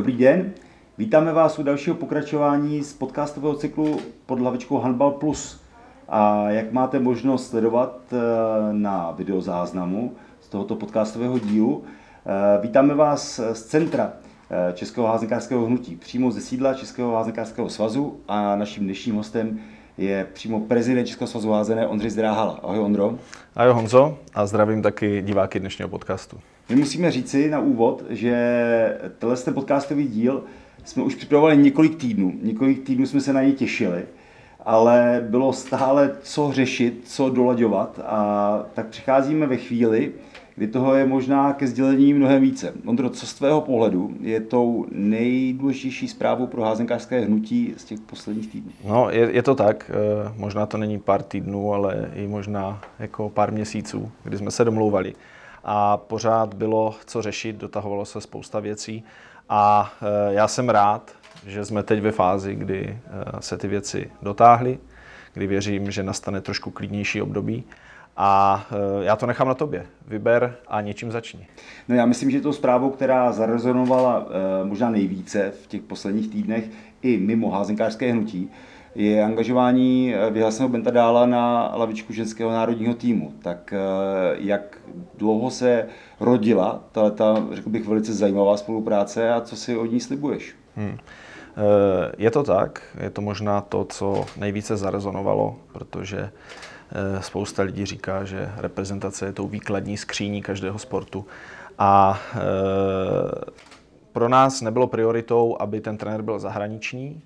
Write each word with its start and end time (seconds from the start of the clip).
Dobrý 0.00 0.16
den, 0.16 0.52
vítáme 0.98 1.32
vás 1.32 1.58
u 1.58 1.62
dalšího 1.62 1.96
pokračování 1.96 2.82
z 2.82 2.92
podcastového 2.92 3.54
cyklu 3.54 4.00
pod 4.26 4.38
hlavičkou 4.38 4.78
Handball 4.78 5.10
Plus. 5.10 5.62
A 6.08 6.50
jak 6.50 6.72
máte 6.72 6.98
možnost 6.98 7.50
sledovat 7.50 7.98
eh, 8.12 8.16
na 8.72 9.10
videozáznamu 9.10 10.16
z 10.40 10.48
tohoto 10.48 10.76
podcastového 10.76 11.38
dílu, 11.38 11.84
eh, 11.84 12.62
vítáme 12.62 12.94
vás 12.94 13.40
z 13.52 13.62
centra 13.62 14.12
eh, 14.50 14.72
Českého 14.72 15.06
házenkářského 15.06 15.66
hnutí, 15.66 15.96
přímo 15.96 16.30
ze 16.30 16.40
sídla 16.40 16.74
Českého 16.74 17.14
házenkářského 17.14 17.68
svazu 17.68 18.20
a 18.28 18.56
naším 18.56 18.84
dnešním 18.84 19.14
hostem 19.14 19.60
je 19.98 20.26
přímo 20.32 20.60
prezident 20.60 21.06
Českého 21.06 21.28
svazu 21.28 21.50
házené 21.50 21.86
Ondřej 21.86 22.10
Zdráhala. 22.10 22.60
Ahoj 22.62 22.78
Ondro. 22.78 23.18
Ahoj 23.56 23.72
Honzo 23.72 24.18
a 24.34 24.46
zdravím 24.46 24.82
taky 24.82 25.22
diváky 25.22 25.60
dnešního 25.60 25.88
podcastu. 25.88 26.40
My 26.70 26.76
musíme 26.76 27.10
říci 27.10 27.50
na 27.50 27.60
úvod, 27.60 28.04
že 28.08 28.98
tenhle 29.18 29.36
ten 29.36 29.54
podcastový 29.54 30.08
díl 30.08 30.42
jsme 30.84 31.02
už 31.02 31.14
připravovali 31.14 31.56
několik 31.56 31.96
týdnů. 31.96 32.32
Několik 32.42 32.84
týdnů 32.84 33.06
jsme 33.06 33.20
se 33.20 33.32
na 33.32 33.42
něj 33.42 33.52
těšili, 33.52 34.02
ale 34.60 35.26
bylo 35.28 35.52
stále 35.52 36.16
co 36.22 36.52
řešit, 36.52 37.00
co 37.04 37.30
dolaďovat 37.30 38.00
a 38.06 38.62
tak 38.74 38.86
přicházíme 38.86 39.46
ve 39.46 39.56
chvíli, 39.56 40.12
kdy 40.56 40.68
toho 40.68 40.94
je 40.94 41.06
možná 41.06 41.52
ke 41.52 41.66
sdělení 41.66 42.14
mnohem 42.14 42.42
více. 42.42 42.72
Ondro, 42.86 43.10
co 43.10 43.26
z 43.26 43.34
tvého 43.34 43.60
pohledu 43.60 44.14
je 44.20 44.40
tou 44.40 44.86
nejdůležitější 44.90 46.08
zprávou 46.08 46.46
pro 46.46 46.62
házenkářské 46.62 47.20
hnutí 47.20 47.74
z 47.76 47.84
těch 47.84 48.00
posledních 48.00 48.52
týdnů? 48.52 48.72
No, 48.88 49.10
je, 49.10 49.30
je 49.32 49.42
to 49.42 49.54
tak. 49.54 49.90
Eh, 49.94 50.32
možná 50.36 50.66
to 50.66 50.78
není 50.78 50.98
pár 50.98 51.22
týdnů, 51.22 51.74
ale 51.74 52.10
i 52.14 52.26
možná 52.26 52.80
jako 52.98 53.28
pár 53.28 53.52
měsíců, 53.52 54.10
kdy 54.24 54.38
jsme 54.38 54.50
se 54.50 54.64
domlouvali. 54.64 55.14
A 55.64 55.96
pořád 55.96 56.54
bylo 56.54 56.94
co 57.06 57.22
řešit, 57.22 57.56
dotahovalo 57.56 58.04
se 58.04 58.20
spousta 58.20 58.60
věcí. 58.60 59.04
A 59.48 59.92
eh, 60.02 60.34
já 60.34 60.48
jsem 60.48 60.68
rád, 60.68 61.10
že 61.46 61.64
jsme 61.64 61.82
teď 61.82 62.00
ve 62.00 62.12
fázi, 62.12 62.54
kdy 62.54 62.98
eh, 63.06 63.42
se 63.42 63.58
ty 63.58 63.68
věci 63.68 64.10
dotáhly, 64.22 64.78
kdy 65.34 65.46
věřím, 65.46 65.90
že 65.90 66.02
nastane 66.02 66.40
trošku 66.40 66.70
klidnější 66.70 67.22
období 67.22 67.64
a 68.16 68.66
e, 69.00 69.04
já 69.04 69.16
to 69.16 69.26
nechám 69.26 69.48
na 69.48 69.54
tobě. 69.54 69.86
Vyber 70.08 70.56
a 70.68 70.80
něčím 70.80 71.12
začni. 71.12 71.46
No 71.88 71.94
já 71.94 72.06
myslím, 72.06 72.30
že 72.30 72.40
to 72.40 72.52
zprávou, 72.52 72.90
která 72.90 73.32
zarezonovala 73.32 74.26
možná 74.64 74.90
nejvíce 74.90 75.52
v 75.62 75.66
těch 75.66 75.82
posledních 75.82 76.28
týdnech 76.30 76.64
i 77.02 77.16
mimo 77.16 77.50
házenkářské 77.50 78.12
hnutí, 78.12 78.50
je 78.94 79.24
angažování 79.24 80.14
e, 80.14 80.30
vyhlaseného 80.30 80.68
Bentadála 80.68 81.26
na 81.26 81.72
lavičku 81.74 82.12
ženského 82.12 82.50
národního 82.50 82.94
týmu. 82.94 83.32
Tak 83.42 83.74
jak 84.38 84.78
dlouho 85.18 85.50
se 85.50 85.86
rodila 86.20 86.84
ta, 86.92 87.46
řekl 87.52 87.70
bych, 87.70 87.88
velice 87.88 88.12
zajímavá 88.12 88.56
spolupráce 88.56 89.32
a 89.32 89.40
co 89.40 89.56
si 89.56 89.76
od 89.76 89.86
ní 89.86 90.00
slibuješ? 90.00 90.54
Hmm. 90.76 90.98
Je 92.18 92.30
to 92.30 92.42
tak, 92.42 92.82
je 93.00 93.10
to 93.10 93.20
možná 93.20 93.60
to, 93.60 93.84
co 93.84 94.24
nejvíce 94.36 94.76
zarezonovalo, 94.76 95.56
protože 95.72 96.30
Eh, 96.92 97.22
spousta 97.22 97.62
lidí 97.62 97.86
říká, 97.86 98.24
že 98.24 98.52
reprezentace 98.56 99.26
je 99.26 99.32
tou 99.32 99.48
výkladní 99.48 99.96
skříní 99.96 100.42
každého 100.42 100.78
sportu. 100.78 101.26
A 101.78 102.20
eh, 102.34 102.40
pro 104.12 104.28
nás 104.28 104.60
nebylo 104.60 104.86
prioritou, 104.86 105.56
aby 105.60 105.80
ten 105.80 105.96
trenér 105.96 106.22
byl 106.22 106.38
zahraniční, 106.38 107.22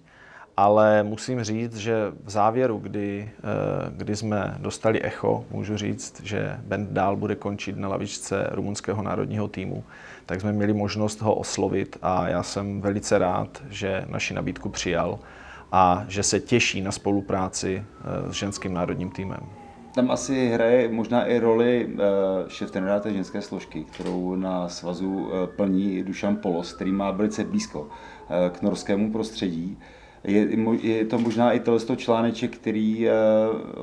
ale 0.57 1.03
musím 1.03 1.45
říct, 1.45 1.77
že 1.77 2.13
v 2.25 2.31
závěru, 2.31 2.79
kdy, 2.79 3.31
eh, 3.39 3.93
kdy 3.97 4.17
jsme 4.17 4.55
dostali 4.59 5.03
echo, 5.03 5.45
můžu 5.51 5.77
říct, 5.77 6.21
že 6.25 6.61
Ben 6.67 6.87
dál 6.91 7.17
bude 7.17 7.35
končit 7.35 7.77
na 7.77 7.89
lavičce 7.89 8.49
rumunského 8.53 9.03
národního 9.03 9.49
týmu, 9.49 9.85
tak 10.27 10.41
jsme 10.41 10.53
měli 10.53 10.73
možnost 10.73 11.23
ho 11.23 11.35
oslovit 11.35 11.99
a 12.03 12.29
já 12.29 12.43
jsem 12.43 12.81
velice 12.81 13.19
rád, 13.19 13.63
že 13.71 14.05
naši 14.09 14.35
nabídku 14.35 14.69
přijal 14.69 15.19
a 15.73 16.05
že 16.09 16.23
se 16.23 16.41
těší 16.41 16.81
na 16.81 16.93
spolupráci 16.93 17.85
eh, 17.85 18.33
s 18.33 18.37
ženským 18.37 18.75
národním 18.75 19.11
týmem. 19.11 19.41
Tam 19.95 20.11
asi 20.11 20.49
hraje 20.49 20.89
možná 20.89 21.25
i 21.25 21.39
roli 21.39 21.89
eh, 21.89 21.99
šéf 22.49 22.71
trenéra 22.71 23.01
té 23.01 23.13
ženské 23.13 23.43
složky, 23.43 23.85
kterou 23.85 24.37
na 24.37 24.69
svazu 24.69 25.31
plní 25.57 26.03
Dušan 26.03 26.37
Polos, 26.37 26.73
který 26.73 26.93
má 26.93 27.11
velice 27.11 27.45
blízko 27.45 27.89
k 28.53 28.63
norskému 28.63 29.13
prostředí. 29.13 29.79
Je, 30.25 30.49
je 30.83 31.05
to 31.05 31.19
možná 31.19 31.53
i 31.53 31.61
tohle 31.61 31.97
článeček, 31.97 32.57
který, 32.57 33.09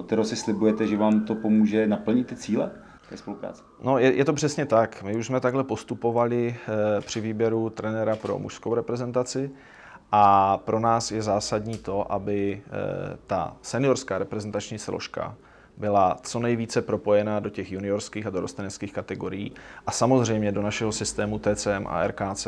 kterého 0.06 0.26
si 0.26 0.36
slibujete, 0.36 0.88
že 0.88 0.98
vám 0.98 1.26
to 1.26 1.36
pomůže 1.36 1.88
naplnit 1.88 2.28
ty 2.28 2.36
cíle? 2.36 2.72
té 3.10 3.18
spolupráce? 3.18 3.64
No, 3.84 3.98
je, 3.98 4.14
je 4.14 4.26
to 4.26 4.34
přesně 4.34 4.66
tak. 4.66 5.04
My 5.04 5.16
už 5.16 5.26
jsme 5.26 5.40
takhle 5.40 5.64
postupovali 5.64 6.56
při 7.02 7.22
výběru 7.22 7.70
trenéra 7.70 8.16
pro 8.16 8.40
mužskou 8.40 8.76
reprezentaci 8.76 9.52
a 10.12 10.58
pro 10.58 10.80
nás 10.80 11.12
je 11.12 11.22
zásadní 11.22 11.78
to, 11.78 12.12
aby 12.12 12.62
eh, 12.66 13.18
ta 13.28 13.58
seniorská 13.62 14.18
reprezentační 14.18 14.80
složka 14.80 15.36
byla 15.78 16.18
co 16.24 16.40
nejvíce 16.40 16.82
propojená 16.82 17.40
do 17.40 17.50
těch 17.50 17.72
juniorských 17.72 18.28
a 18.28 18.30
dorosteneckých 18.30 18.94
kategorií 18.94 19.52
a 19.88 19.92
samozřejmě 19.92 20.52
do 20.52 20.62
našeho 20.62 20.92
systému 20.92 21.40
TCM 21.40 21.88
a 21.88 22.08
RKC, 22.08 22.48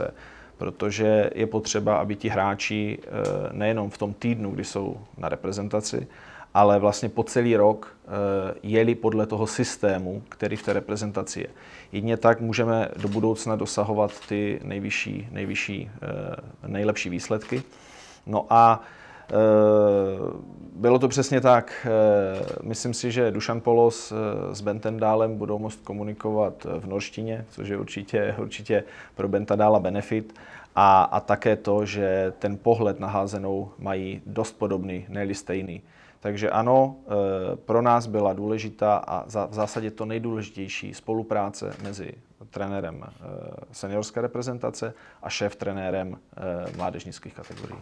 protože 0.58 1.30
je 1.36 1.48
potřeba, 1.48 1.98
aby 1.98 2.16
ti 2.16 2.30
hráči 2.30 3.00
eh, 3.02 3.10
nejenom 3.52 3.90
v 3.90 3.98
tom 3.98 4.14
týdnu, 4.14 4.52
kdy 4.52 4.64
jsou 4.64 4.98
na 5.18 5.30
reprezentaci, 5.30 6.08
ale 6.54 6.80
vlastně 6.80 7.10
po 7.10 7.24
celý 7.24 7.56
rok 7.56 7.96
eh, 8.06 8.10
jeli 8.64 8.96
podle 8.96 9.26
toho 9.26 9.48
systému, 9.48 10.24
který 10.30 10.56
v 10.56 10.64
té 10.64 10.74
reprezentaci 10.74 11.40
je. 11.40 11.48
Jedině 11.92 12.18
tak 12.18 12.42
můžeme 12.42 12.90
do 12.98 13.08
budoucna 13.08 13.56
dosahovat 13.56 14.28
ty 14.28 14.60
nejvyšší, 14.64 15.28
nejvyšší 15.32 15.90
eh, 16.02 16.68
nejlepší 16.68 17.10
výsledky. 17.10 17.64
No 18.26 18.46
a 18.50 18.82
bylo 20.76 21.00
to 21.00 21.08
přesně 21.08 21.42
tak. 21.42 21.88
Myslím 22.64 22.94
si, 22.94 23.12
že 23.12 23.32
Dušan 23.32 23.62
Polos 23.62 24.14
s 24.52 24.62
Bentendálem 24.62 25.38
budou 25.38 25.60
moct 25.60 25.80
komunikovat 25.84 26.68
v 26.80 26.88
norštině, 26.88 27.46
což 27.50 27.70
je 27.70 27.78
určitě, 27.78 28.36
určitě 28.42 28.84
pro 29.16 29.28
Bentadála 29.28 29.80
benefit. 29.80 30.36
A, 30.76 31.04
a 31.04 31.20
také 31.20 31.56
to, 31.56 31.86
že 31.86 32.34
ten 32.40 32.58
pohled 32.58 33.00
na 33.00 33.08
házenou 33.08 33.72
mají 33.80 34.22
dost 34.26 34.52
podobný, 34.52 35.06
ne 35.10 35.34
stejný. 35.34 35.82
Takže 36.24 36.50
ano, 36.50 36.96
eh, 37.06 37.56
pro 37.56 37.82
nás 37.82 38.08
byla 38.08 38.34
důležitá 38.34 38.96
a 38.96 39.26
v 39.48 39.54
zásadě 39.54 39.92
to 39.92 40.06
nejdůležitější 40.06 40.94
spolupráce 40.94 41.76
mezi 41.84 42.12
trenérem 42.50 43.04
eh, 43.04 43.10
seniorské 43.72 44.22
reprezentace 44.22 44.94
a 45.24 45.30
šéf 45.30 45.56
trenérem 45.56 46.18
eh, 46.18 46.78
mládežnických 46.78 47.34
kategorií. 47.34 47.80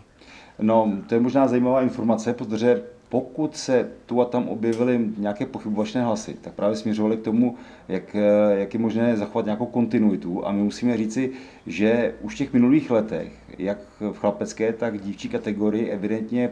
No, 0.60 0.92
to 1.08 1.16
je 1.16 1.22
možná 1.22 1.48
zajímavá 1.48 1.82
informace, 1.82 2.34
protože 2.34 2.84
pokud 3.10 3.58
se 3.58 3.90
tu 4.06 4.22
a 4.22 4.26
tam 4.26 4.48
objevily 4.50 5.10
nějaké 5.18 5.46
pochybovačné 5.46 6.04
hlasy, 6.04 6.34
tak 6.34 6.54
právě 6.54 6.76
směřovaly 6.76 7.18
k 7.18 7.24
tomu, 7.24 7.58
jak, 7.88 8.16
jak 8.52 8.74
je 8.74 8.80
možné 8.80 9.18
zachovat 9.18 9.46
nějakou 9.46 9.66
kontinuitu. 9.66 10.48
A 10.48 10.52
my 10.52 10.64
musíme 10.64 10.98
říci, 10.98 11.32
že 11.68 12.14
už 12.22 12.36
v 12.36 12.38
těch 12.38 12.54
minulých 12.54 12.92
letech, 12.92 13.32
jak 13.58 13.78
v 14.00 14.14
chlapecké, 14.14 14.74
tak 14.74 15.02
dívčí 15.02 15.30
kategorii, 15.30 15.90
evidentně 15.90 16.52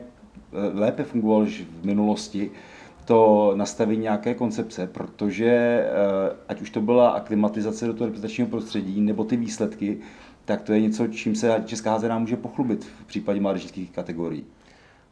lépe 0.73 1.03
fungovalo 1.03 1.43
než 1.43 1.63
v 1.81 1.85
minulosti 1.85 2.51
to 3.05 3.51
nastavení 3.55 4.01
nějaké 4.01 4.33
koncepce, 4.33 4.87
protože 4.87 5.45
eh, 5.45 6.35
ať 6.47 6.61
už 6.61 6.69
to 6.69 6.81
byla 6.81 7.09
aklimatizace 7.09 7.87
do 7.87 7.93
toho 7.93 8.05
reprezentačního 8.05 8.49
prostředí 8.49 9.01
nebo 9.01 9.23
ty 9.23 9.37
výsledky, 9.37 9.97
tak 10.45 10.61
to 10.61 10.73
je 10.73 10.81
něco, 10.81 11.07
čím 11.07 11.35
se 11.35 11.63
Česká 11.65 11.91
házená 11.91 12.19
může 12.19 12.37
pochlubit 12.37 12.83
v 12.83 13.05
případě 13.05 13.41
mládežnických 13.41 13.91
kategorií. 13.91 14.45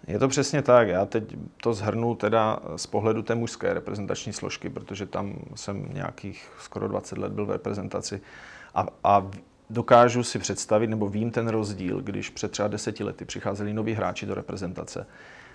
Je 0.07 0.19
to 0.19 0.28
přesně 0.28 0.62
tak. 0.62 0.88
Já 0.88 1.06
teď 1.06 1.24
to 1.63 1.74
zhrnu 1.74 2.16
teda 2.16 2.60
z 2.75 2.88
pohledu 2.88 3.22
té 3.22 3.36
mužské 3.36 3.74
reprezentační 3.74 4.34
složky, 4.34 4.69
protože 4.69 5.06
tam 5.06 5.36
jsem 5.56 5.90
nějakých 5.94 6.50
skoro 6.60 6.88
20 6.88 7.18
let 7.18 7.31
byl 7.31 7.46
v 7.46 7.52
reprezentaci 7.52 8.22
a, 8.75 8.86
a 9.04 9.31
dokážu 9.69 10.24
si 10.24 10.40
představit, 10.40 10.88
nebo 10.88 11.10
vím 11.10 11.31
ten 11.31 11.48
rozdíl, 11.48 12.02
když 12.02 12.30
před 12.30 12.52
třeba 12.52 12.68
deseti 12.68 13.04
lety 13.04 13.25
přicházeli 13.25 13.74
noví 13.74 13.94
hráči 13.94 14.25
do 14.25 14.34
reprezentace 14.34 15.06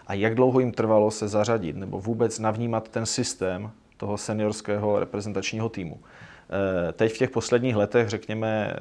a 0.07 0.15
jak 0.15 0.35
dlouho 0.35 0.61
jim 0.61 0.73
trvalo 0.73 1.11
se 1.11 1.29
zařadit 1.29 1.77
nebo 1.77 2.01
vůbec 2.01 2.39
navnímat 2.39 2.89
ten 2.89 3.07
systém 3.07 3.71
toho 3.97 4.19
seniorského 4.19 4.99
reprezentačního 4.99 5.69
týmu. 5.69 6.01
Eh, 6.01 6.93
teď 6.93 7.13
v 7.13 7.19
těch 7.19 7.31
posledních 7.31 7.77
letech, 7.77 8.09
řekněme 8.09 8.77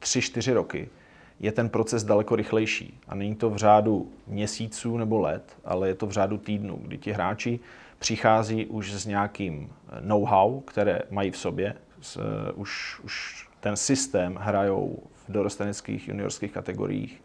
3-4 0.00 0.54
roky, 0.54 0.88
je 1.40 1.52
ten 1.52 1.68
proces 1.68 2.04
daleko 2.04 2.36
rychlejší. 2.36 2.98
A 3.08 3.14
není 3.14 3.34
to 3.34 3.50
v 3.50 3.56
řádu 3.56 4.12
měsíců 4.26 4.98
nebo 4.98 5.18
let, 5.18 5.56
ale 5.64 5.88
je 5.88 5.94
to 5.94 6.06
v 6.06 6.10
řádu 6.10 6.38
týdnů, 6.38 6.78
kdy 6.82 6.98
ti 6.98 7.12
hráči 7.12 7.60
přichází 7.98 8.66
už 8.66 8.92
s 8.92 9.06
nějakým 9.06 9.72
know-how, 10.00 10.60
které 10.60 11.00
mají 11.10 11.30
v 11.30 11.36
sobě, 11.36 11.74
s, 12.00 12.16
uh, 12.16 12.22
už, 12.54 13.00
už 13.04 13.46
ten 13.64 13.76
systém 13.76 14.38
hrajou 14.40 14.98
v 15.14 15.32
dorosteneckých 15.32 16.08
juniorských 16.08 16.52
kategoriích, 16.52 17.22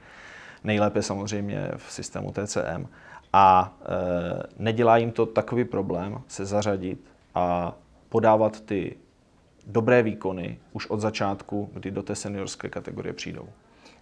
nejlépe 0.63 1.01
samozřejmě 1.01 1.71
v 1.77 1.91
systému 1.91 2.31
TCM 2.31 2.87
a 3.33 3.77
e, 3.81 3.85
nedělá 4.59 4.97
jim 4.97 5.11
to 5.11 5.25
takový 5.25 5.65
problém 5.65 6.21
se 6.27 6.45
zařadit 6.45 6.99
a 7.35 7.75
podávat 8.09 8.61
ty 8.61 8.97
dobré 9.67 10.03
výkony 10.03 10.59
už 10.73 10.87
od 10.87 10.99
začátku, 10.99 11.69
kdy 11.73 11.91
do 11.91 12.03
té 12.03 12.15
seniorské 12.15 12.69
kategorie 12.69 13.13
přijdou. 13.13 13.49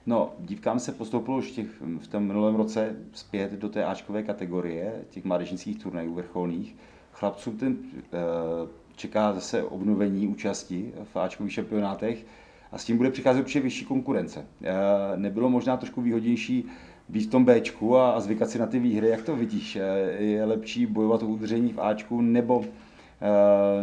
No, 0.06 0.34
dívkám 0.39 0.80
se 0.80 0.92
postoupilo 0.92 1.38
už 1.38 1.51
těch, 1.51 1.68
v 2.00 2.07
tom 2.07 2.24
minulém 2.24 2.56
roce 2.56 2.95
zpět 3.13 3.51
do 3.51 3.69
té 3.69 3.86
Ačkové 3.86 4.24
kategorie, 4.24 5.06
těch 5.10 5.25
mládežnických 5.25 5.84
turnajů 5.84 6.13
vrcholných. 6.13 6.75
Chlapců 7.13 7.51
ten 7.51 7.78
eh, 7.98 8.87
čeká 8.97 9.33
zase 9.33 9.63
obnovení 9.63 10.27
účasti 10.27 10.94
v 11.13 11.17
Ačkových 11.17 11.53
šampionátech 11.53 12.25
a 12.71 12.77
s 12.77 12.85
tím 12.85 12.97
bude 12.97 13.11
přicházet 13.11 13.39
určitě 13.39 13.59
vyšší 13.59 13.85
konkurence. 13.85 14.45
Eh, 14.63 14.73
nebylo 15.15 15.49
možná 15.49 15.77
trošku 15.77 16.01
výhodnější 16.01 16.65
být 17.09 17.27
v 17.27 17.31
tom 17.31 17.45
Bčku 17.45 17.97
a, 17.97 18.11
a 18.11 18.19
zvykat 18.19 18.49
si 18.49 18.59
na 18.59 18.65
ty 18.65 18.79
výhry, 18.79 19.09
jak 19.09 19.21
to 19.21 19.35
vidíš? 19.35 19.75
Eh, 19.75 20.23
je 20.23 20.45
lepší 20.45 20.85
bojovat 20.85 21.23
o 21.23 21.25
udržení 21.25 21.73
v 21.73 21.79
Ačku 21.79 22.21
nebo, 22.21 22.65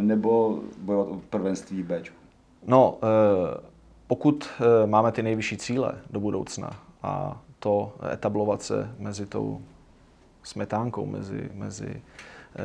nebo 0.00 0.61
bojovat 0.78 1.08
o 1.08 1.20
prvenství 1.31 1.82
v 1.82 1.87
Bčku? 1.87 2.17
No, 2.67 2.99
pokud 4.06 4.49
máme 4.87 5.12
ty 5.12 5.22
nejvyšší 5.22 5.56
cíle 5.56 5.94
do 6.10 6.20
budoucna 6.20 6.70
a 7.02 7.43
to 7.58 7.93
etablovat 8.12 8.62
se 8.62 8.90
mezi 8.99 9.26
tou 9.26 9.60
smetánkou, 10.43 11.06
mezi, 11.06 11.50
mezi 11.55 12.02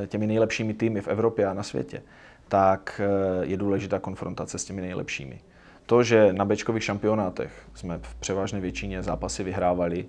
těmi 0.08 0.28
nejlepšími 0.28 0.74
týmy 0.74 1.02
v 1.02 1.08
Evropě 1.08 1.46
a 1.46 1.54
na 1.54 1.64
světě, 1.64 2.02
tak 2.50 3.02
eh, 3.04 3.46
je 3.46 3.58
důležitá 3.58 4.00
konfrontace 4.00 4.60
s 4.60 4.66
těmi 4.66 4.82
nejlepšími. 4.82 5.42
To, 5.86 6.04
že 6.04 6.34
na 6.34 6.46
bečkových 6.46 6.84
šampionátech 6.84 7.52
jsme 7.74 8.00
v 8.02 8.16
převážné 8.16 8.60
většině 8.60 9.04
zápasy 9.04 9.44
vyhrávali 9.44 10.06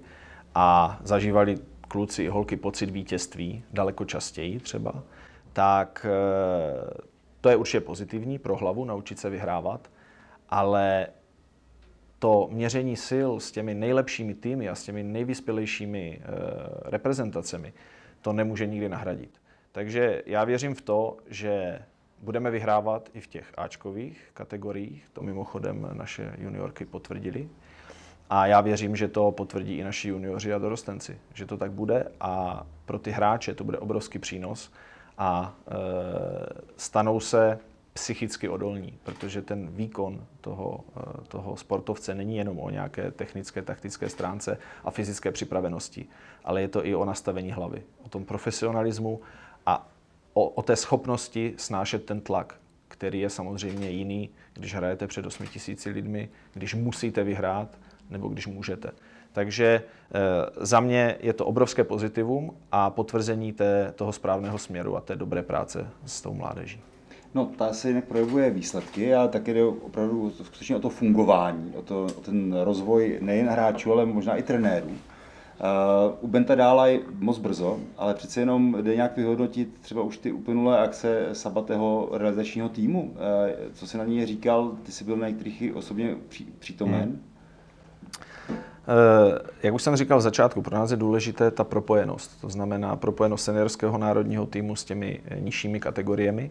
a 0.54 1.00
zažívali 1.04 1.58
kluci 1.88 2.24
i 2.24 2.28
holky 2.28 2.56
pocit 2.56 2.90
vítězství 2.90 3.64
daleko 3.72 4.04
častěji 4.04 4.60
třeba, 4.60 5.02
tak 5.52 6.06
eh, 6.08 7.00
to 7.40 7.48
je 7.48 7.56
určitě 7.56 7.80
pozitivní 7.80 8.38
pro 8.38 8.56
hlavu, 8.56 8.84
naučit 8.84 9.18
se 9.18 9.30
vyhrávat, 9.30 9.90
ale 10.48 11.06
to 12.18 12.48
měření 12.52 12.96
sil 13.08 13.30
s 13.40 13.52
těmi 13.52 13.74
nejlepšími 13.74 14.34
týmy 14.34 14.68
a 14.68 14.74
s 14.74 14.82
těmi 14.82 15.02
nejvyspělejšími 15.02 16.20
eh, 16.22 16.26
reprezentacemi, 16.84 17.72
to 18.20 18.32
nemůže 18.32 18.66
nikdy 18.66 18.88
nahradit. 18.88 19.40
Takže 19.72 20.22
já 20.26 20.44
věřím 20.44 20.74
v 20.74 20.80
to, 20.80 21.16
že 21.26 21.78
budeme 22.20 22.50
vyhrávat 22.50 23.10
i 23.14 23.20
v 23.20 23.26
těch 23.26 23.52
Ačkových 23.56 24.30
kategoriích. 24.34 25.08
To 25.12 25.22
mimochodem 25.22 25.88
naše 25.92 26.34
juniorky 26.38 26.84
potvrdili. 26.84 27.48
A 28.30 28.46
já 28.46 28.60
věřím, 28.60 28.96
že 28.96 29.08
to 29.08 29.30
potvrdí 29.30 29.78
i 29.78 29.84
naši 29.84 30.08
junioři 30.08 30.54
a 30.54 30.58
dorostenci, 30.58 31.18
že 31.34 31.46
to 31.46 31.56
tak 31.56 31.72
bude 31.72 32.08
a 32.20 32.66
pro 32.84 32.98
ty 32.98 33.10
hráče 33.10 33.54
to 33.54 33.64
bude 33.64 33.78
obrovský 33.78 34.18
přínos 34.18 34.72
a 35.18 35.54
e, 35.68 35.74
stanou 36.76 37.20
se 37.20 37.58
psychicky 37.92 38.48
odolní, 38.48 38.98
protože 39.02 39.42
ten 39.42 39.68
výkon 39.70 40.26
toho, 40.40 40.80
e, 40.96 41.28
toho 41.28 41.56
sportovce 41.56 42.14
není 42.14 42.36
jenom 42.36 42.58
o 42.58 42.70
nějaké 42.70 43.10
technické, 43.10 43.62
taktické 43.62 44.08
stránce 44.08 44.58
a 44.84 44.90
fyzické 44.90 45.32
připravenosti, 45.32 46.06
ale 46.44 46.62
je 46.62 46.68
to 46.68 46.86
i 46.86 46.94
o 46.94 47.04
nastavení 47.04 47.52
hlavy, 47.52 47.82
o 48.04 48.08
tom 48.08 48.24
profesionalismu 48.24 49.20
o, 50.40 50.48
o 50.48 50.62
té 50.62 50.76
schopnosti 50.76 51.54
snášet 51.56 52.04
ten 52.04 52.20
tlak, 52.20 52.54
který 52.88 53.20
je 53.20 53.30
samozřejmě 53.30 53.90
jiný, 53.90 54.30
když 54.54 54.74
hrajete 54.74 55.06
před 55.06 55.26
8 55.26 55.46
tisíci 55.46 55.90
lidmi, 55.90 56.28
když 56.54 56.74
musíte 56.74 57.24
vyhrát 57.24 57.78
nebo 58.10 58.28
když 58.28 58.46
můžete. 58.46 58.90
Takže 59.32 59.66
e, 59.66 59.82
za 60.66 60.80
mě 60.80 61.16
je 61.20 61.32
to 61.32 61.46
obrovské 61.46 61.84
pozitivum 61.84 62.56
a 62.72 62.90
potvrzení 62.90 63.52
té, 63.52 63.92
toho 63.96 64.12
správného 64.12 64.58
směru 64.58 64.96
a 64.96 65.00
té 65.00 65.16
dobré 65.16 65.42
práce 65.42 65.88
s 66.06 66.20
tou 66.20 66.34
mládeží. 66.34 66.80
No, 67.34 67.46
ta 67.58 67.72
se 67.72 67.88
jinak 67.88 68.04
projevuje 68.04 68.50
výsledky, 68.50 69.14
ale 69.14 69.28
také 69.28 69.54
jde 69.54 69.64
opravdu 69.64 70.30
skutečně 70.30 70.76
o 70.76 70.80
to 70.80 70.88
fungování, 70.88 71.72
o, 71.76 71.82
to, 71.82 72.04
o 72.04 72.20
ten 72.20 72.60
rozvoj 72.64 73.18
nejen 73.20 73.48
hráčů, 73.48 73.92
ale 73.92 74.06
možná 74.06 74.36
i 74.36 74.42
trenérů. 74.42 74.90
Uh, 75.60 76.14
u 76.20 76.28
Benta 76.28 76.54
dála 76.54 76.86
je 76.86 77.00
moc 77.18 77.38
brzo, 77.38 77.78
ale 77.96 78.14
přece 78.14 78.40
jenom 78.40 78.76
jde 78.82 78.96
nějak 78.96 79.16
vyhodnotit 79.16 79.68
třeba 79.80 80.02
už 80.02 80.18
ty 80.18 80.32
uplynulé 80.32 80.78
akce 80.78 81.28
Sabatého 81.32 82.08
realizačního 82.12 82.68
týmu. 82.68 83.02
Uh, 83.02 83.16
co 83.72 83.86
se 83.86 83.98
na 83.98 84.04
něj 84.04 84.26
říkal, 84.26 84.72
ty 84.82 84.92
jsi 84.92 85.04
byl 85.04 85.16
na 85.16 85.28
některých 85.28 85.76
osobně 85.76 86.16
pří, 86.28 86.48
přítomen. 86.58 87.02
Hmm. 87.02 87.22
Uh, 88.48 89.38
jak 89.62 89.74
už 89.74 89.82
jsem 89.82 89.96
říkal 89.96 90.18
v 90.18 90.22
začátku, 90.22 90.62
pro 90.62 90.76
nás 90.76 90.90
je 90.90 90.96
důležité 90.96 91.50
ta 91.50 91.64
propojenost. 91.64 92.40
To 92.40 92.48
znamená 92.48 92.96
propojenost 92.96 93.44
seniorského 93.44 93.98
národního 93.98 94.46
týmu 94.46 94.76
s 94.76 94.84
těmi 94.84 95.20
nižšími 95.40 95.80
kategoriemi. 95.80 96.50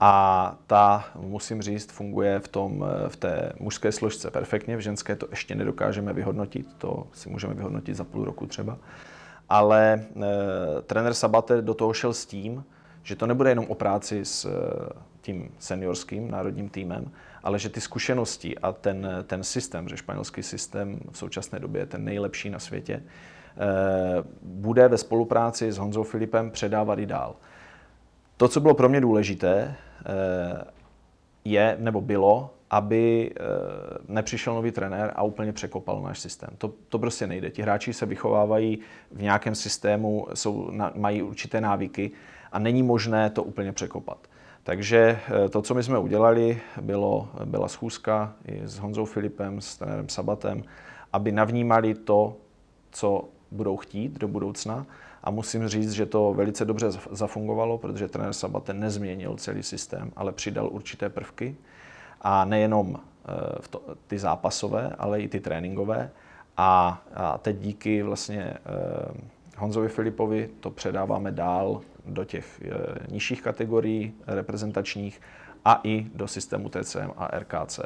A 0.00 0.56
ta, 0.66 1.04
musím 1.16 1.62
říct, 1.62 1.92
funguje 1.92 2.40
v, 2.40 2.48
tom, 2.48 2.84
v 3.08 3.16
té 3.16 3.52
mužské 3.60 3.92
složce 3.92 4.30
perfektně, 4.30 4.76
v 4.76 4.80
ženské 4.80 5.16
to 5.16 5.26
ještě 5.30 5.54
nedokážeme 5.54 6.12
vyhodnotit, 6.12 6.66
to 6.78 7.06
si 7.12 7.28
můžeme 7.28 7.54
vyhodnotit 7.54 7.94
za 7.94 8.04
půl 8.04 8.24
roku 8.24 8.46
třeba. 8.46 8.78
Ale 9.48 9.92
e, 9.94 10.02
trenér 10.82 11.14
Sabate 11.14 11.62
do 11.62 11.74
toho 11.74 11.92
šel 11.92 12.14
s 12.14 12.26
tím, 12.26 12.64
že 13.02 13.16
to 13.16 13.26
nebude 13.26 13.50
jenom 13.50 13.66
o 13.68 13.74
práci 13.74 14.24
s 14.24 14.44
e, 14.44 14.50
tím 15.20 15.50
seniorským 15.58 16.30
národním 16.30 16.68
týmem, 16.68 17.10
ale 17.42 17.58
že 17.58 17.68
ty 17.68 17.80
zkušenosti 17.80 18.58
a 18.58 18.72
ten, 18.72 19.24
ten 19.26 19.44
systém, 19.44 19.88
že 19.88 19.96
španělský 19.96 20.42
systém 20.42 21.00
v 21.10 21.18
současné 21.18 21.58
době 21.58 21.82
je 21.82 21.86
ten 21.86 22.04
nejlepší 22.04 22.50
na 22.50 22.58
světě, 22.58 23.02
bude 24.42 24.88
ve 24.88 24.98
spolupráci 24.98 25.72
s 25.72 25.78
Honzou 25.78 26.02
Filipem 26.02 26.50
předávat 26.50 26.98
i 26.98 27.06
dál. 27.06 27.36
To, 28.36 28.48
co 28.48 28.60
bylo 28.60 28.74
pro 28.74 28.88
mě 28.88 29.00
důležité, 29.00 29.74
eh, 30.06 30.64
je, 31.44 31.76
nebo 31.80 32.00
bylo, 32.00 32.50
aby 32.70 33.30
eh, 33.30 33.44
nepřišel 34.08 34.54
nový 34.54 34.70
trenér 34.70 35.12
a 35.16 35.22
úplně 35.22 35.52
překopal 35.52 36.02
náš 36.02 36.18
systém. 36.18 36.50
To, 36.58 36.72
to 36.88 36.98
prostě 36.98 37.26
nejde. 37.26 37.50
Ti 37.50 37.62
hráči 37.62 37.92
se 37.92 38.06
vychovávají 38.06 38.78
v 39.12 39.22
nějakém 39.22 39.54
systému, 39.54 40.26
jsou, 40.34 40.70
mají 40.94 41.22
určité 41.22 41.60
návyky 41.60 42.10
a 42.52 42.58
není 42.58 42.82
možné 42.82 43.30
to 43.30 43.42
úplně 43.42 43.72
překopat. 43.72 44.18
Takže 44.62 45.18
eh, 45.44 45.48
to, 45.48 45.62
co 45.62 45.74
my 45.74 45.82
jsme 45.82 45.98
udělali, 45.98 46.60
bylo, 46.80 47.28
byla 47.44 47.68
schůzka 47.68 48.32
i 48.46 48.60
s 48.64 48.78
Honzou 48.78 49.04
Filipem, 49.04 49.60
s 49.60 49.76
trenérem 49.76 50.08
Sabatem, 50.08 50.62
aby 51.12 51.32
navnímali 51.32 51.94
to, 51.94 52.36
co 52.90 53.28
budou 53.50 53.76
chtít 53.76 54.18
do 54.18 54.28
budoucna 54.28 54.86
a 55.22 55.30
musím 55.30 55.68
říct, 55.68 55.92
že 55.92 56.06
to 56.06 56.34
velice 56.34 56.64
dobře 56.64 56.90
zafungovalo, 57.10 57.78
protože 57.78 58.08
trenér 58.08 58.32
Sabate 58.32 58.74
nezměnil 58.74 59.36
celý 59.36 59.62
systém, 59.62 60.12
ale 60.16 60.32
přidal 60.32 60.68
určité 60.72 61.08
prvky. 61.08 61.56
A 62.20 62.44
nejenom 62.44 62.96
eh, 62.96 63.32
v 63.60 63.68
to, 63.68 63.82
ty 64.06 64.18
zápasové, 64.18 64.90
ale 64.98 65.20
i 65.20 65.28
ty 65.28 65.40
tréninkové. 65.40 66.10
A, 66.56 67.02
a 67.14 67.38
teď 67.38 67.56
díky 67.56 68.02
vlastně 68.02 68.42
eh, 68.42 68.58
Honzovi 69.56 69.88
Filipovi 69.88 70.50
to 70.60 70.70
předáváme 70.70 71.32
dál 71.32 71.80
do 72.06 72.24
těch 72.24 72.62
eh, 72.64 72.70
nižších 73.10 73.42
kategorií 73.42 74.14
reprezentačních 74.26 75.20
a 75.64 75.80
i 75.84 76.06
do 76.14 76.28
systému 76.28 76.68
TCM 76.68 77.10
a 77.16 77.38
RKC. 77.38 77.80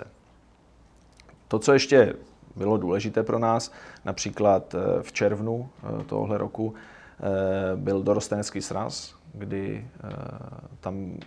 To, 1.48 1.58
co 1.58 1.72
ještě 1.72 2.14
bylo 2.58 2.76
důležité 2.76 3.22
pro 3.22 3.38
nás, 3.38 3.72
například 4.04 4.74
v 5.02 5.12
červnu 5.12 5.68
tohohle 6.06 6.38
roku 6.38 6.74
Eh, 7.22 7.76
byl 7.76 8.02
dorostenecký 8.02 8.62
sraz, 8.62 9.14
kdy 9.34 9.86
eh, 10.04 10.10
tam 10.80 11.18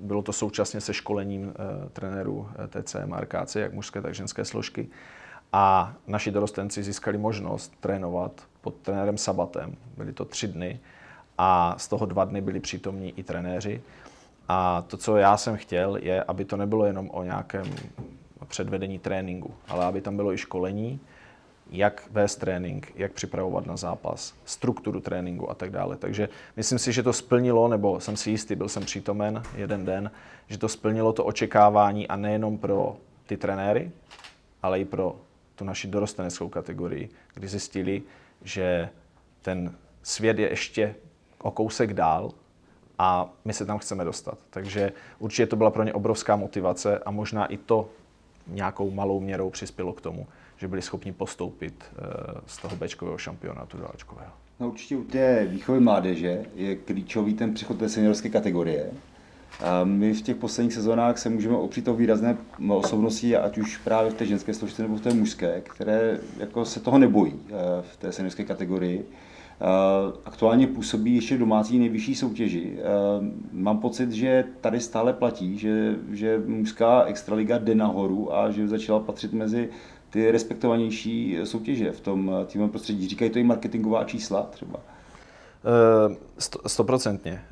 bylo 0.00 0.22
to 0.22 0.32
současně 0.32 0.80
se 0.80 0.94
školením 0.94 1.52
eh, 1.52 1.88
trenérů 1.88 2.48
TCM 2.68 3.12
a 3.12 3.20
RKC, 3.20 3.56
jak 3.56 3.72
mužské, 3.72 4.02
tak 4.02 4.14
ženské 4.14 4.44
složky. 4.44 4.88
A 5.52 5.94
naši 6.06 6.30
dorostenci 6.30 6.82
získali 6.82 7.18
možnost 7.18 7.72
trénovat 7.80 8.42
pod 8.60 8.74
trenérem 8.74 9.18
Sabatem. 9.18 9.76
Byly 9.96 10.12
to 10.12 10.24
tři 10.24 10.48
dny 10.48 10.80
a 11.38 11.74
z 11.78 11.88
toho 11.88 12.06
dva 12.06 12.24
dny 12.24 12.40
byli 12.40 12.60
přítomní 12.60 13.12
i 13.16 13.22
trenéři. 13.22 13.82
A 14.48 14.82
to, 14.82 14.96
co 14.96 15.16
já 15.16 15.36
jsem 15.36 15.56
chtěl, 15.56 15.96
je, 15.96 16.22
aby 16.22 16.44
to 16.44 16.56
nebylo 16.56 16.84
jenom 16.84 17.10
o 17.10 17.22
nějakém 17.22 17.64
předvedení 18.44 18.98
tréninku, 18.98 19.54
ale 19.68 19.84
aby 19.84 20.00
tam 20.00 20.16
bylo 20.16 20.32
i 20.32 20.38
školení, 20.38 21.00
jak 21.70 22.08
vést 22.10 22.36
trénink, 22.36 22.92
jak 22.96 23.12
připravovat 23.12 23.66
na 23.66 23.76
zápas, 23.76 24.34
strukturu 24.44 25.00
tréninku 25.00 25.50
a 25.50 25.54
tak 25.54 25.70
dále. 25.70 25.96
Takže 25.96 26.28
myslím 26.56 26.78
si, 26.78 26.92
že 26.92 27.02
to 27.02 27.12
splnilo, 27.12 27.68
nebo 27.68 28.00
jsem 28.00 28.16
si 28.16 28.30
jistý, 28.30 28.54
byl 28.54 28.68
jsem 28.68 28.84
přítomen 28.84 29.42
jeden 29.56 29.84
den, 29.84 30.10
že 30.46 30.58
to 30.58 30.68
splnilo 30.68 31.12
to 31.12 31.24
očekávání 31.24 32.08
a 32.08 32.16
nejenom 32.16 32.58
pro 32.58 32.96
ty 33.26 33.36
trenéry, 33.36 33.90
ale 34.62 34.80
i 34.80 34.84
pro 34.84 35.16
tu 35.54 35.64
naši 35.64 35.88
dorosteneckou 35.88 36.48
kategorii, 36.48 37.08
kdy 37.34 37.48
zjistili, 37.48 38.02
že 38.42 38.88
ten 39.42 39.74
svět 40.02 40.38
je 40.38 40.50
ještě 40.50 40.94
o 41.38 41.50
kousek 41.50 41.94
dál 41.94 42.30
a 42.98 43.30
my 43.44 43.52
se 43.52 43.66
tam 43.66 43.78
chceme 43.78 44.04
dostat. 44.04 44.38
Takže 44.50 44.92
určitě 45.18 45.46
to 45.46 45.56
byla 45.56 45.70
pro 45.70 45.82
ně 45.82 45.92
obrovská 45.92 46.36
motivace 46.36 46.98
a 46.98 47.10
možná 47.10 47.46
i 47.46 47.56
to 47.56 47.90
nějakou 48.48 48.90
malou 48.90 49.20
měrou 49.20 49.50
přispělo 49.50 49.92
k 49.92 50.00
tomu, 50.00 50.26
že 50.56 50.68
byli 50.68 50.82
schopni 50.82 51.12
postoupit 51.12 51.84
eh, 51.84 52.02
z 52.46 52.56
toho 52.56 52.76
Bčkového 52.76 53.18
šampionátu 53.18 53.78
do 53.78 53.94
Ačkového. 53.94 54.32
No 54.60 54.68
určitě 54.68 54.96
u 54.96 55.04
té 55.04 55.46
výchovy 55.46 55.80
mládeže 55.80 56.44
je 56.54 56.76
klíčový 56.76 57.34
ten 57.34 57.54
přechod 57.54 57.78
té 57.78 57.88
seniorské 57.88 58.28
kategorie. 58.28 58.90
My 59.84 60.14
v 60.14 60.22
těch 60.22 60.36
posledních 60.36 60.74
sezónách 60.74 61.18
se 61.18 61.28
můžeme 61.28 61.56
opřít 61.56 61.88
o 61.88 61.94
výrazné 61.94 62.36
osobnosti, 62.68 63.36
ať 63.36 63.58
už 63.58 63.76
právě 63.76 64.10
v 64.10 64.14
té 64.14 64.26
ženské 64.26 64.54
složce 64.54 64.82
nebo 64.82 64.96
v 64.96 65.00
té 65.00 65.14
mužské, 65.14 65.60
které 65.60 66.18
jako 66.38 66.64
se 66.64 66.80
toho 66.80 66.98
nebojí 66.98 67.34
eh, 67.34 67.52
v 67.82 67.96
té 67.96 68.12
seniorské 68.12 68.44
kategorii. 68.44 69.04
Eh, 69.60 70.12
aktuálně 70.24 70.66
působí 70.66 71.14
ještě 71.14 71.36
v 71.36 71.38
domácí 71.38 71.78
nejvyšší 71.78 72.14
soutěži. 72.14 72.78
Eh, 72.78 72.82
mám 73.52 73.78
pocit, 73.78 74.12
že 74.12 74.44
tady 74.60 74.80
stále 74.80 75.12
platí, 75.12 75.58
že, 75.58 75.96
že 76.10 76.42
mužská 76.46 77.02
extraliga 77.02 77.58
jde 77.58 77.74
nahoru 77.74 78.36
a 78.36 78.50
že 78.50 78.68
začala 78.68 79.00
patřit 79.00 79.32
mezi 79.32 79.68
ty 80.10 80.30
respektovanější 80.30 81.38
soutěže 81.44 81.92
v 81.92 82.00
tom 82.00 82.32
týmovém 82.46 82.70
prostředí. 82.70 83.08
Říkají 83.08 83.30
to 83.30 83.38
i 83.38 83.44
marketingová 83.44 84.04
čísla 84.04 84.42
třeba. 84.42 84.80
Eh, 86.10 86.16
stoprocentně. 86.66 87.42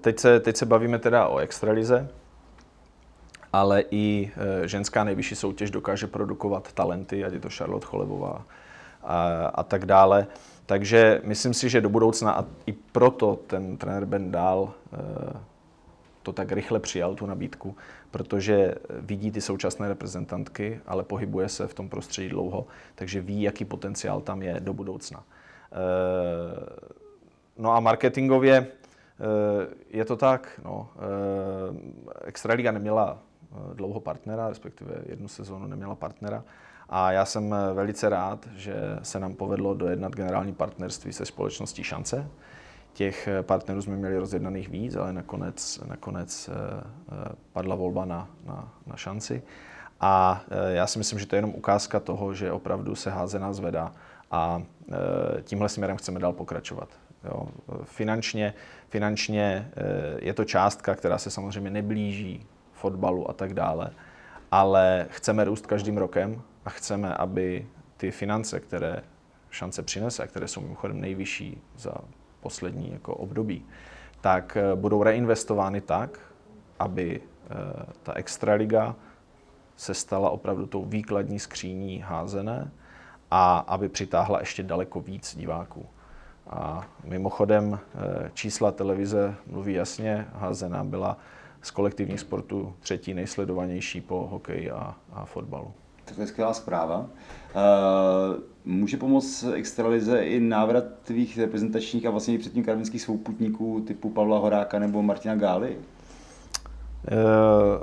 Teď 0.00 0.18
se, 0.18 0.40
teď 0.40 0.56
se 0.56 0.66
bavíme 0.66 0.98
teda 0.98 1.28
o 1.28 1.38
extralize, 1.38 2.08
ale 3.52 3.84
i 3.90 4.30
ženská 4.64 5.04
nejvyšší 5.04 5.34
soutěž 5.34 5.70
dokáže 5.70 6.06
produkovat 6.06 6.72
talenty, 6.72 7.24
ať 7.24 7.32
je 7.32 7.40
to 7.40 7.48
Charlotte 7.50 7.86
Cholebová 7.86 8.44
a, 9.04 9.46
a 9.54 9.62
tak 9.62 9.86
dále. 9.86 10.26
Takže 10.66 11.20
myslím 11.24 11.54
si, 11.54 11.68
že 11.68 11.80
do 11.80 11.88
budoucna, 11.88 12.32
a 12.32 12.44
i 12.66 12.72
proto 12.72 13.38
ten 13.46 13.76
trenér 13.76 14.04
Ben 14.04 14.30
dál 14.30 14.72
eh, 14.92 15.36
to 16.22 16.32
tak 16.32 16.52
rychle 16.52 16.80
přijal, 16.80 17.14
tu 17.14 17.26
nabídku, 17.26 17.76
protože 18.10 18.74
vidí 19.00 19.30
ty 19.30 19.40
současné 19.40 19.88
reprezentantky, 19.88 20.80
ale 20.86 21.02
pohybuje 21.02 21.48
se 21.48 21.66
v 21.66 21.74
tom 21.74 21.88
prostředí 21.88 22.28
dlouho, 22.28 22.66
takže 22.94 23.20
ví, 23.20 23.42
jaký 23.42 23.64
potenciál 23.64 24.20
tam 24.20 24.42
je 24.42 24.60
do 24.60 24.72
budoucna. 24.72 25.22
Eh, 25.72 25.76
no 27.58 27.72
a 27.72 27.80
marketingově 27.80 28.56
eh, 28.56 28.66
je 29.90 30.04
to 30.04 30.16
tak. 30.16 30.60
No. 30.64 30.88
Extraliga 32.24 32.72
neměla 32.72 33.18
dlouho 33.74 34.00
partnera, 34.00 34.48
respektive 34.48 34.94
jednu 35.06 35.28
sezónu 35.28 35.66
neměla 35.66 35.94
partnera. 35.94 36.44
A 36.88 37.12
já 37.12 37.24
jsem 37.24 37.54
eh, 37.54 37.74
velice 37.74 38.08
rád, 38.08 38.48
že 38.56 38.74
se 39.02 39.20
nám 39.20 39.34
povedlo 39.34 39.74
dojednat 39.74 40.16
generální 40.16 40.54
partnerství 40.54 41.12
se 41.12 41.26
společností 41.26 41.84
Šance. 41.84 42.26
Těch 42.92 43.28
eh, 43.28 43.42
partnerů 43.42 43.82
jsme 43.82 43.96
měli 43.96 44.18
rozjednaných 44.18 44.68
víc, 44.68 44.96
ale 44.96 45.12
nakonec, 45.12 45.80
nakonec 45.86 46.48
eh, 46.48 47.32
padla 47.52 47.74
volba 47.74 48.04
na, 48.04 48.28
na, 48.44 48.72
na 48.86 48.96
šanci. 48.96 49.42
A 50.00 50.42
já 50.68 50.86
si 50.86 50.98
myslím, 50.98 51.18
že 51.18 51.26
to 51.26 51.36
je 51.36 51.38
jenom 51.38 51.54
ukázka 51.54 52.00
toho, 52.00 52.34
že 52.34 52.52
opravdu 52.52 52.94
se 52.94 53.10
házená 53.10 53.52
zvedá 53.52 53.92
a 54.30 54.62
tímhle 55.42 55.68
směrem 55.68 55.96
chceme 55.96 56.20
dál 56.20 56.32
pokračovat. 56.32 56.88
Jo. 57.24 57.48
Finančně, 57.84 58.54
finančně 58.88 59.70
je 60.18 60.34
to 60.34 60.44
částka, 60.44 60.94
která 60.94 61.18
se 61.18 61.30
samozřejmě 61.30 61.70
neblíží 61.70 62.46
fotbalu 62.72 63.30
a 63.30 63.32
tak 63.32 63.54
dále, 63.54 63.90
ale 64.50 65.06
chceme 65.10 65.44
růst 65.44 65.66
každým 65.66 65.96
rokem 65.96 66.42
a 66.64 66.70
chceme, 66.70 67.14
aby 67.14 67.66
ty 67.96 68.10
finance, 68.10 68.60
které 68.60 69.02
šance 69.50 69.82
přinese, 69.82 70.26
které 70.26 70.48
jsou 70.48 70.60
mimochodem 70.60 71.00
nejvyšší 71.00 71.60
za 71.76 71.94
poslední 72.40 72.92
jako 72.92 73.14
období, 73.14 73.66
tak 74.20 74.56
eh, 74.56 74.76
budou 74.76 75.02
reinvestovány 75.02 75.80
tak, 75.80 76.18
aby 76.78 77.20
eh, 77.20 77.56
ta 78.02 78.12
extraliga 78.12 78.96
se 79.76 79.94
stala 79.94 80.30
opravdu 80.30 80.66
tou 80.66 80.84
výkladní 80.84 81.38
skříní 81.38 81.98
házené 81.98 82.70
a 83.30 83.58
aby 83.58 83.88
přitáhla 83.88 84.40
ještě 84.40 84.62
daleko 84.62 85.00
víc 85.00 85.36
diváků. 85.36 85.86
A 86.50 86.86
mimochodem 87.04 87.78
eh, 87.78 88.30
čísla 88.34 88.72
televize 88.72 89.34
mluví 89.46 89.74
jasně, 89.74 90.26
házená 90.32 90.84
byla 90.84 91.18
z 91.62 91.70
kolektivních 91.70 92.20
sportů 92.20 92.74
třetí 92.80 93.14
nejsledovanější 93.14 94.00
po 94.00 94.26
hokeji 94.26 94.70
a, 94.70 94.94
a 95.12 95.24
fotbalu. 95.24 95.74
To 96.04 96.20
je 96.20 96.26
skvělá 96.26 96.54
zpráva. 96.54 97.06
Eh, 97.54 98.40
může 98.64 98.96
pomoct 98.96 99.44
extralize 99.54 100.24
i 100.24 100.40
návrat 100.40 100.84
tvých 101.04 101.38
reprezentačních 101.38 102.06
a 102.06 102.10
vlastně 102.10 102.34
i 102.34 102.38
předtím 102.38 102.64
karvinských 102.64 103.02
svouputníků 103.02 103.80
typu 103.86 104.10
Pavla 104.10 104.38
Horáka 104.38 104.78
nebo 104.78 105.02
Martina 105.02 105.34
Gály? 105.34 105.76
Eh, 107.08 107.14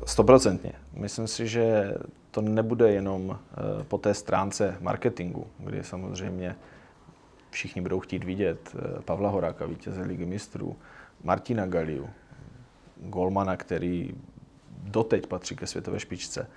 stoprocentně. 0.06 0.72
Myslím 0.94 1.28
si, 1.28 1.48
že 1.48 1.94
to 2.32 2.42
nebude 2.42 2.92
jenom 2.92 3.38
eh, 3.40 3.84
po 3.84 3.98
té 3.98 4.13
stránce 4.13 4.78
marketingu, 4.82 5.48
kdy 5.58 5.84
samozřejmě 5.84 6.56
všichni 7.50 7.82
budou 7.82 8.00
chtít 8.00 8.24
vidět 8.24 8.75
Pavla 9.06 9.30
Horáka, 9.30 9.66
vítěze 9.66 10.01
ligy 10.01 10.25
mistrů, 10.25 10.75
Martina 11.24 11.66
Galiu, 11.66 12.10
golmana, 12.98 13.58
který 13.58 14.12
doteď 14.84 15.28
patří 15.28 15.56
ke 15.56 15.68
světové 15.68 16.00
špičce 16.00 16.48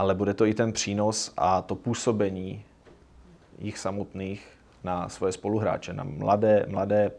ale 0.00 0.14
bude 0.14 0.34
to 0.34 0.46
i 0.46 0.54
ten 0.54 0.72
přínos 0.72 1.32
a 1.36 1.62
to 1.62 1.74
působení 1.74 2.64
jich 3.58 3.78
samotných 3.78 4.48
na 4.84 5.08
svoje 5.08 5.32
spoluhráče, 5.32 5.92
na 5.92 6.04
mladé, 6.04 6.66
mladé 6.68 7.10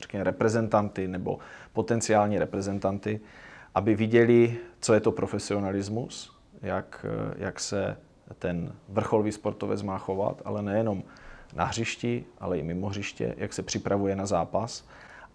řekněme, 0.00 0.24
reprezentanty 0.24 1.08
nebo 1.08 1.38
potenciální 1.72 2.38
reprezentanty, 2.38 3.20
aby 3.74 3.94
viděli, 3.94 4.58
co 4.80 4.94
je 4.94 5.00
to 5.00 5.12
profesionalismus, 5.12 6.36
jak, 6.62 7.06
jak 7.36 7.60
se 7.60 7.96
ten 8.38 8.72
vrcholový 8.88 9.32
sportovec 9.32 9.82
má 9.82 9.98
chovat, 9.98 10.42
ale 10.44 10.62
nejenom 10.62 11.02
na 11.54 11.64
hřišti, 11.64 12.24
ale 12.40 12.58
i 12.58 12.62
mimo 12.62 12.88
hřiště, 12.88 13.34
jak 13.36 13.52
se 13.52 13.62
připravuje 13.62 14.16
na 14.16 14.26
zápas 14.26 14.84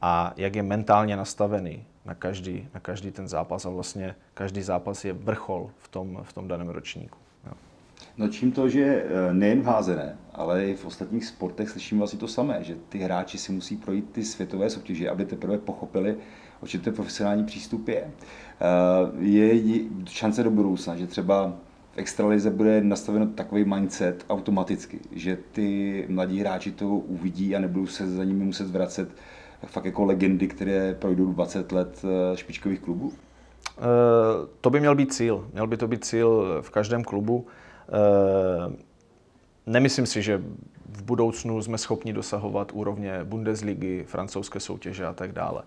a 0.02 0.34
jak 0.38 0.56
je 0.56 0.64
mentálně 0.64 1.18
nastavený 1.18 1.86
na 2.06 2.16
každý, 2.16 2.68
na 2.74 2.80
každý 2.80 3.12
ten 3.12 3.28
zápas 3.28 3.66
a 3.66 3.70
vlastně 3.70 4.16
každý 4.34 4.62
zápas 4.62 5.06
je 5.06 5.14
vrchol 5.14 5.70
v 5.78 5.88
tom, 5.88 6.20
v 6.24 6.34
tom 6.34 6.48
daném 6.48 6.70
ročníku. 6.70 7.18
Jo. 7.46 7.54
No 8.18 8.28
čím 8.28 8.52
to, 8.52 8.70
že 8.70 8.84
eh, 8.84 9.34
nejen 9.34 9.62
v 9.62 9.66
házené, 9.66 10.18
ale 10.34 10.66
i 10.66 10.76
v 10.76 10.86
ostatních 10.86 11.26
sportech 11.26 11.70
slyším 11.70 11.98
vlastně 11.98 12.20
to 12.20 12.28
samé, 12.28 12.64
že 12.64 12.76
ty 12.90 12.98
hráči 12.98 13.38
si 13.38 13.52
musí 13.52 13.78
projít 13.78 14.10
ty 14.12 14.24
světové 14.24 14.70
soutěže, 14.70 15.10
aby 15.10 15.26
teprve 15.26 15.58
pochopili, 15.58 16.18
o 16.62 16.68
čem 16.68 16.82
ten 16.82 16.94
profesionální 16.94 17.44
přístup 17.44 17.88
je. 17.88 18.04
Eh, 18.04 18.64
je 19.20 19.84
šance 20.06 20.44
do 20.44 20.52
budoucna, 20.52 20.96
že 20.96 21.08
třeba 21.08 21.54
v 21.92 21.98
extralize 21.98 22.50
bude 22.50 22.82
nastaveno 22.82 23.28
takový 23.28 23.66
mindset 23.66 24.26
automaticky, 24.30 25.00
že 25.12 25.38
ty 25.52 26.06
mladí 26.10 26.40
hráči 26.40 26.72
to 26.72 26.88
uvidí 26.88 27.56
a 27.56 27.60
nebudou 27.60 27.88
se 27.88 28.08
za 28.08 28.24
nimi 28.24 28.46
muset 28.46 28.68
vracet 28.68 29.10
fakt 29.66 29.86
jako 29.86 30.06
legendy, 30.06 30.48
které 30.48 30.94
projdou 30.94 31.34
20 31.34 31.72
let 31.72 32.06
eh, 32.06 32.38
špičkových 32.38 32.80
klubů? 32.80 33.14
Eh, 33.78 33.82
to 34.62 34.70
by 34.70 34.80
měl 34.80 34.96
být 34.96 35.14
cíl. 35.14 35.48
Měl 35.54 35.68
by 35.68 35.78
to 35.78 35.88
být 35.88 36.06
cíl 36.06 36.62
v 36.62 36.70
každém 36.70 37.04
klubu. 37.04 37.48
Eh, 37.90 38.74
nemyslím 39.66 40.06
si, 40.06 40.22
že 40.22 40.42
v 40.90 41.04
budoucnu 41.04 41.62
jsme 41.62 41.78
schopni 41.78 42.14
dosahovat 42.14 42.72
úrovně 42.74 43.24
Bundesligy, 43.24 44.04
francouzské 44.08 44.60
soutěže 44.60 45.06
a 45.06 45.14
tak 45.14 45.32
dále. 45.32 45.64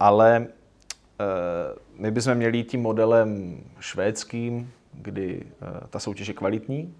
Ale 0.00 0.46
my 1.98 2.10
bychom 2.10 2.34
měli 2.34 2.64
tím 2.64 2.82
modelem 2.82 3.60
švédským, 3.80 4.70
kdy 4.92 5.42
ta 5.90 5.98
soutěž 5.98 6.28
je 6.28 6.34
kvalitní, 6.34 6.94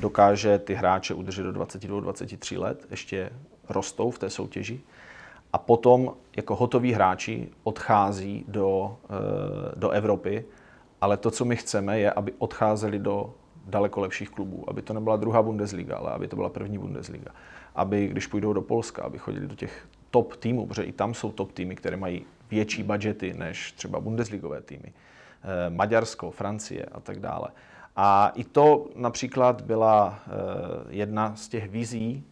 dokáže 0.00 0.58
ty 0.58 0.74
hráče 0.74 1.14
udržet 1.14 1.42
do 1.42 1.52
22-23 1.52 2.60
let, 2.60 2.86
ještě 2.90 3.30
rostou 3.68 4.10
v 4.10 4.18
té 4.18 4.30
soutěži 4.30 4.80
a 5.52 5.58
potom 5.58 6.14
jako 6.36 6.56
hotoví 6.56 6.92
hráči 6.92 7.48
odchází 7.62 8.44
do, 8.48 8.96
eh, 9.04 9.72
do 9.76 9.90
Evropy, 9.90 10.44
ale 11.00 11.16
to, 11.16 11.30
co 11.30 11.44
my 11.44 11.56
chceme, 11.56 12.00
je, 12.00 12.12
aby 12.12 12.32
odcházeli 12.38 12.98
do 12.98 13.34
daleko 13.66 14.00
lepších 14.00 14.30
klubů, 14.30 14.64
aby 14.68 14.82
to 14.82 14.92
nebyla 14.92 15.16
druhá 15.16 15.42
Bundesliga, 15.42 15.96
ale 15.96 16.10
aby 16.12 16.28
to 16.28 16.36
byla 16.36 16.48
první 16.48 16.78
Bundesliga. 16.78 17.30
Aby, 17.74 18.08
když 18.08 18.26
půjdou 18.26 18.52
do 18.52 18.62
Polska, 18.62 19.02
aby 19.02 19.18
chodili 19.18 19.46
do 19.46 19.54
těch 19.54 19.88
top 20.10 20.36
týmů, 20.36 20.66
protože 20.66 20.82
i 20.82 20.92
tam 20.92 21.14
jsou 21.14 21.32
top 21.32 21.52
týmy, 21.52 21.76
které 21.76 21.96
mají 21.96 22.26
větší 22.50 22.82
budgety 22.82 23.34
než 23.34 23.72
třeba 23.72 24.00
Bundesligové 24.00 24.62
týmy. 24.62 24.92
Eh, 24.92 25.70
Maďarsko, 25.70 26.30
Francie 26.30 26.84
a 26.84 27.00
tak 27.00 27.20
dále. 27.20 27.48
A 27.96 28.32
i 28.34 28.44
to 28.44 28.86
například 28.96 29.60
byla 29.60 30.18
eh, 30.26 30.30
jedna 30.88 31.36
z 31.36 31.48
těch 31.48 31.70
vizí 31.70 32.24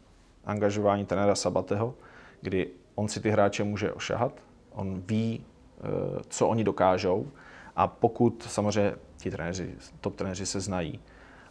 angažování 0.46 1.04
trenéra 1.04 1.34
Sabateho, 1.34 1.94
kdy 2.40 2.70
on 2.94 3.08
si 3.08 3.20
ty 3.20 3.30
hráče 3.30 3.64
může 3.64 3.92
ošahat, 3.92 4.40
on 4.72 5.02
ví, 5.06 5.44
eh, 5.44 5.82
co 6.28 6.48
oni 6.48 6.64
dokážou 6.64 7.28
a 7.76 7.86
pokud 7.86 8.46
samozřejmě 8.48 8.94
ti 9.16 9.30
trenéři, 9.30 9.74
top 10.00 10.16
trenéři 10.16 10.46
se 10.46 10.60
znají 10.60 11.00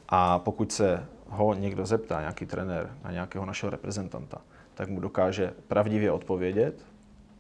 a 0.10 0.40
pokud 0.40 0.72
se 0.72 1.06
ho 1.28 1.54
někdo 1.54 1.86
zeptá, 1.86 2.20
nějaký 2.20 2.46
trenér 2.46 2.98
na 3.04 3.12
nějakého 3.12 3.46
našeho 3.46 3.70
reprezentanta, 3.70 4.42
tak 4.74 4.90
mu 4.90 5.00
dokáže 5.00 5.54
pravdivě 5.68 6.12
odpovědět 6.12 6.86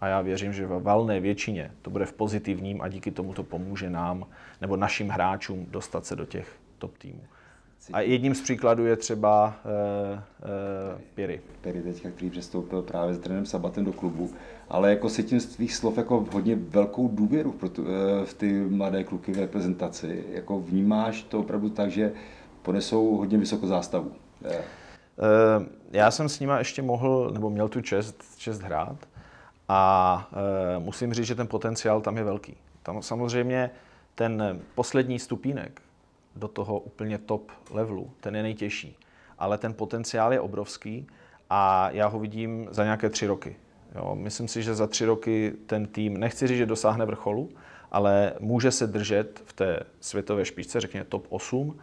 a 0.01 0.07
já 0.07 0.22
věřím, 0.22 0.53
že 0.53 0.67
ve 0.67 0.79
valné 0.79 1.19
většině 1.19 1.72
to 1.81 1.89
bude 1.89 2.05
v 2.05 2.13
pozitivním 2.13 2.81
a 2.81 2.88
díky 2.88 3.12
tomu 3.12 3.33
to 3.33 3.43
pomůže 3.43 3.89
nám 3.89 4.25
nebo 4.62 4.77
našim 4.77 5.10
hráčům 5.10 5.65
dostat 5.69 6.05
se 6.05 6.15
do 6.15 6.25
těch 6.25 6.60
top 6.77 6.98
týmů. 6.98 7.24
A 7.93 8.01
jedním 8.01 8.35
z 8.35 8.41
příkladů 8.41 8.85
je 8.85 8.95
třeba 8.95 9.55
uh, 9.65 10.19
uh, 10.19 11.01
Piri. 11.15 11.41
Piri 11.61 11.81
teďka, 11.81 12.09
který 12.09 12.29
přestoupil 12.29 12.81
právě 12.81 13.13
s 13.15 13.19
trenérem 13.19 13.45
Sabatem 13.45 13.85
do 13.85 13.93
klubu. 13.93 14.31
Ale 14.69 14.89
jako 14.89 15.09
si 15.09 15.23
tím 15.23 15.39
z 15.39 15.45
tvých 15.45 15.75
slov 15.75 15.97
jako 15.97 16.25
hodně 16.31 16.55
velkou 16.55 17.07
důvěru 17.07 17.51
pro 17.51 17.69
tu, 17.69 17.81
uh, 17.81 17.89
v 18.25 18.33
ty 18.33 18.65
mladé 18.69 19.03
kluky 19.03 19.31
v 19.31 19.39
reprezentaci. 19.39 20.23
Jako 20.29 20.59
vnímáš 20.59 21.23
to 21.23 21.39
opravdu 21.39 21.69
tak, 21.69 21.91
že 21.91 22.13
ponesou 22.61 23.17
hodně 23.17 23.37
vysokou 23.37 23.67
zástavu. 23.67 24.11
Uh, 24.41 25.65
já 25.91 26.11
jsem 26.11 26.29
s 26.29 26.39
nima 26.39 26.59
ještě 26.59 26.81
mohl, 26.81 27.31
nebo 27.33 27.49
měl 27.49 27.69
tu 27.69 27.81
čest, 27.81 28.23
čest 28.37 28.61
hrát 28.61 28.97
a 29.69 30.29
uh, 30.77 30.83
musím 30.83 31.13
říct, 31.13 31.25
že 31.25 31.35
ten 31.35 31.47
potenciál 31.47 32.01
tam 32.01 32.17
je 32.17 32.23
velký. 32.23 32.55
Tam 32.83 33.01
samozřejmě 33.01 33.69
ten 34.15 34.61
poslední 34.75 35.19
stupínek 35.19 35.81
do 36.35 36.47
toho 36.47 36.79
úplně 36.79 37.17
top 37.17 37.51
levelu, 37.71 38.11
ten 38.19 38.35
je 38.35 38.43
nejtěžší. 38.43 38.97
Ale 39.39 39.57
ten 39.57 39.73
potenciál 39.73 40.33
je 40.33 40.39
obrovský 40.39 41.07
a 41.49 41.89
já 41.89 42.07
ho 42.07 42.19
vidím 42.19 42.67
za 42.71 42.83
nějaké 42.83 43.09
tři 43.09 43.27
roky. 43.27 43.55
Jo, 43.95 44.15
myslím 44.15 44.47
si, 44.47 44.63
že 44.63 44.75
za 44.75 44.87
tři 44.87 45.05
roky 45.05 45.53
ten 45.65 45.85
tým, 45.85 46.17
nechci 46.17 46.47
říct, 46.47 46.57
že 46.57 46.65
dosáhne 46.65 47.05
vrcholu, 47.05 47.49
ale 47.91 48.33
může 48.39 48.71
se 48.71 48.87
držet 48.87 49.41
v 49.45 49.53
té 49.53 49.79
světové 49.99 50.45
špičce, 50.45 50.79
řekněme 50.79 51.05
top 51.05 51.25
8, 51.29 51.79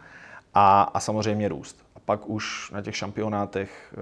a, 0.53 0.81
a 0.81 0.99
samozřejmě 0.99 1.47
růst. 1.47 1.85
A 1.95 1.99
pak 1.99 2.29
už 2.29 2.71
na 2.71 2.81
těch 2.81 2.95
šampionátech 2.95 3.95
e, 3.97 4.01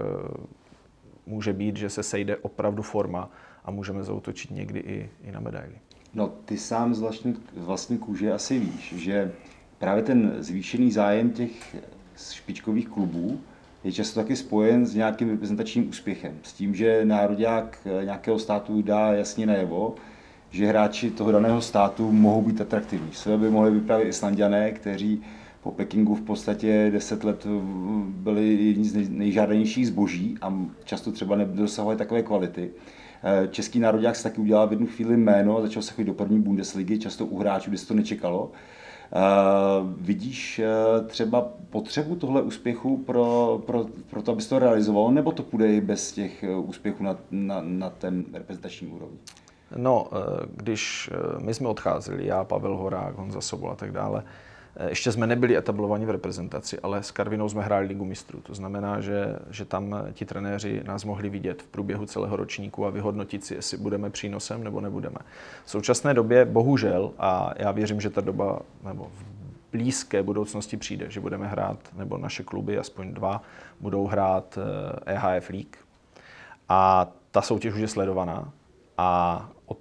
může 1.26 1.52
být, 1.52 1.76
že 1.76 1.90
se 1.90 2.02
sejde 2.02 2.36
opravdu 2.36 2.82
forma 2.82 3.30
a 3.64 3.70
můžeme 3.70 4.04
zautočit 4.04 4.50
někdy 4.50 4.80
i, 4.80 5.10
i 5.22 5.32
na 5.32 5.40
medaili. 5.40 5.78
No, 6.14 6.28
ty 6.44 6.58
sám 6.58 6.94
z 6.94 7.00
vlastní, 7.00 7.36
vlastní 7.56 7.98
kůže 7.98 8.32
asi 8.32 8.58
víš, 8.58 8.94
že 8.96 9.32
právě 9.80 10.02
ten 10.02 10.34
zvýšený 10.38 10.90
zájem 10.90 11.30
těch 11.30 11.76
špičkových 12.32 12.88
klubů 12.88 13.40
je 13.84 13.92
často 13.92 14.20
taky 14.20 14.36
spojen 14.36 14.86
s 14.86 14.94
nějakým 14.94 15.30
reprezentačním 15.30 15.88
úspěchem. 15.88 16.38
S 16.42 16.52
tím, 16.52 16.74
že 16.74 17.04
národák 17.04 17.78
nějakého 18.04 18.38
státu 18.38 18.82
dá 18.82 19.12
jasně 19.12 19.46
najevo, 19.46 19.94
že 20.50 20.66
hráči 20.66 21.10
toho 21.10 21.32
daného 21.32 21.60
státu 21.60 22.12
mohou 22.12 22.42
být 22.42 22.60
atraktivní. 22.60 23.08
Své 23.12 23.38
by 23.38 23.50
mohli 23.50 23.80
právě 23.80 24.06
Islandiané, 24.06 24.72
kteří 24.72 25.22
po 25.62 25.70
Pekingu 25.70 26.14
v 26.14 26.20
podstatě 26.20 26.90
10 26.92 27.24
let 27.24 27.46
byli 28.06 28.54
jedni 28.54 28.84
z 28.84 29.10
nejžádanějších 29.10 29.86
zboží 29.86 30.36
a 30.40 30.54
často 30.84 31.12
třeba 31.12 31.36
nedosahovali 31.36 31.98
takové 31.98 32.22
kvality. 32.22 32.70
Eh, 33.22 33.48
český 33.48 33.78
národák 33.78 34.16
se 34.16 34.22
taky 34.22 34.40
udělal 34.40 34.68
v 34.68 34.72
jednu 34.72 34.86
chvíli 34.86 35.16
jméno 35.16 35.58
a 35.58 35.60
začal 35.60 35.82
se 35.82 35.92
chodit 35.92 36.06
do 36.06 36.14
první 36.14 36.40
Bundesligy, 36.40 36.98
často 36.98 37.26
u 37.26 37.38
hráčů, 37.38 37.70
kde 37.70 37.78
se 37.78 37.86
to 37.86 37.94
nečekalo. 37.94 38.52
Uh, 39.12 39.88
vidíš 40.00 40.60
uh, 41.00 41.06
třeba 41.06 41.48
potřebu 41.70 42.16
tohle 42.16 42.42
úspěchu 42.42 42.96
pro, 42.96 43.60
pro, 43.66 43.86
pro 44.10 44.22
to, 44.22 44.32
abys 44.32 44.46
to 44.46 44.58
realizoval, 44.58 45.10
nebo 45.12 45.32
to 45.32 45.42
půjde 45.42 45.72
i 45.72 45.80
bez 45.80 46.12
těch 46.12 46.44
úspěchů 46.64 47.04
na, 47.04 47.16
na, 47.30 47.60
na 47.64 47.90
ten 47.90 48.24
reprezentační 48.32 48.88
úrovni? 48.88 49.18
No, 49.76 50.06
když 50.56 51.10
my 51.38 51.54
jsme 51.54 51.68
odcházeli, 51.68 52.26
já, 52.26 52.44
Pavel 52.44 52.76
Horák, 52.76 53.16
Honza 53.16 53.40
Sobol 53.40 53.70
a 53.70 53.74
tak 53.74 53.92
dále, 53.92 54.22
Eh, 54.22 54.26
ještě 54.88 55.12
jsme 55.12 55.26
nebyli 55.26 55.56
etablovaní 55.56 56.06
v 56.06 56.10
reprezentaci, 56.10 56.78
ale 56.80 57.02
s 57.02 57.10
Karvinou 57.10 57.48
jsme 57.48 57.62
hráli 57.62 57.86
ligu 57.86 58.04
mistrů. 58.04 58.40
To 58.40 58.54
znamená, 58.54 59.00
že, 59.00 59.36
že 59.50 59.64
tam 59.64 59.94
eh, 59.94 60.12
ti 60.12 60.24
trenéři 60.24 60.82
nás 60.86 61.04
mohli 61.04 61.28
vidět 61.28 61.62
v 61.62 61.66
průběhu 61.66 62.06
celého 62.06 62.36
ročníku 62.36 62.86
a 62.86 62.90
vyhodnotit 62.90 63.44
si, 63.44 63.54
jestli 63.54 63.76
budeme 63.76 64.10
přínosem 64.10 64.64
nebo 64.64 64.80
nebudeme. 64.80 65.16
V 65.64 65.70
současné 65.70 66.14
době 66.14 66.44
bohužel, 66.44 67.12
a 67.18 67.52
já 67.56 67.72
věřím, 67.72 68.00
že 68.00 68.10
ta 68.10 68.20
doba 68.20 68.60
nebo 68.84 69.04
v 69.04 69.24
blízké 69.72 70.22
budoucnosti 70.22 70.76
přijde, 70.76 71.10
že 71.10 71.20
budeme 71.20 71.46
hrát, 71.46 71.78
nebo 71.96 72.18
naše 72.18 72.42
kluby, 72.42 72.78
aspoň 72.78 73.14
dva, 73.14 73.42
budou 73.80 74.06
hrát 74.06 74.58
EHF 75.06 75.50
eh, 75.50 75.52
e 75.52 75.56
League. 75.56 75.76
A 76.68 77.08
ta 77.30 77.42
soutěž 77.42 77.74
už 77.74 77.80
je 77.80 77.88
sledovaná 77.88 78.52
a 78.98 79.50
od 79.66 79.78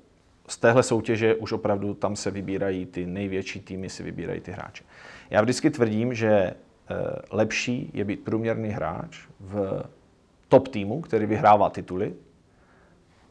z 0.49 0.57
téhle 0.57 0.83
soutěže 0.83 1.35
už 1.35 1.51
opravdu 1.51 1.93
tam 1.93 2.15
se 2.15 2.31
vybírají 2.31 2.85
ty 2.85 3.05
největší 3.05 3.59
týmy, 3.59 3.89
si 3.89 4.03
vybírají 4.03 4.41
ty 4.41 4.51
hráče. 4.51 4.83
Já 5.29 5.41
vždycky 5.41 5.69
tvrdím, 5.69 6.13
že 6.13 6.29
eh, 6.31 6.53
lepší 7.31 7.91
je 7.93 8.05
být 8.05 8.23
průměrný 8.23 8.69
hráč 8.69 9.19
v 9.39 9.83
top 10.47 10.67
týmu, 10.67 11.01
který 11.01 11.25
vyhrává 11.25 11.69
tituly, 11.69 12.13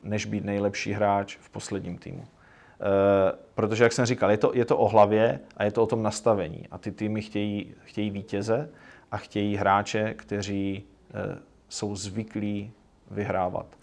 než 0.03 0.27
být 0.27 0.45
nejlepší 0.45 0.93
hráč 0.93 1.37
v 1.37 1.51
posledním 1.51 1.99
týmu. 1.99 2.25
E, 2.25 3.33
protože, 3.55 3.85
jak 3.85 3.93
jsem 3.93 4.07
říkal, 4.07 4.31
je 4.31 4.37
to, 4.37 4.51
je 4.55 4.65
to 4.65 4.79
o 4.79 4.89
hlavě 4.89 5.41
a 5.57 5.65
je 5.65 5.71
to 5.71 5.83
o 5.83 5.87
tom 5.87 6.03
nastavení. 6.03 6.65
A 6.71 6.79
ty 6.79 6.93
týmy 6.93 7.23
chtějí, 7.23 7.75
chtějí 7.85 8.11
vítěze 8.11 8.71
a 9.11 9.17
chtějí 9.17 9.57
hráče, 9.57 10.15
kteří 10.15 10.83
e, 11.15 11.39
jsou 11.69 11.97
zvyklí 11.97 12.73
vyhrávat. 13.11 13.78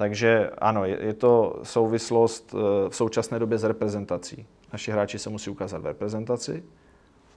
Takže 0.00 0.50
ano, 0.58 0.84
je, 0.84 0.98
je 1.04 1.14
to 1.14 1.60
souvislost 1.62 2.54
eh, 2.54 2.88
v 2.88 2.96
současné 2.96 3.38
době 3.38 3.58
s 3.58 3.64
reprezentací. 3.64 4.46
Naši 4.72 4.90
hráči 4.90 5.18
se 5.18 5.30
musí 5.30 5.50
ukázat 5.50 5.82
v 5.82 5.86
reprezentaci 5.86 6.64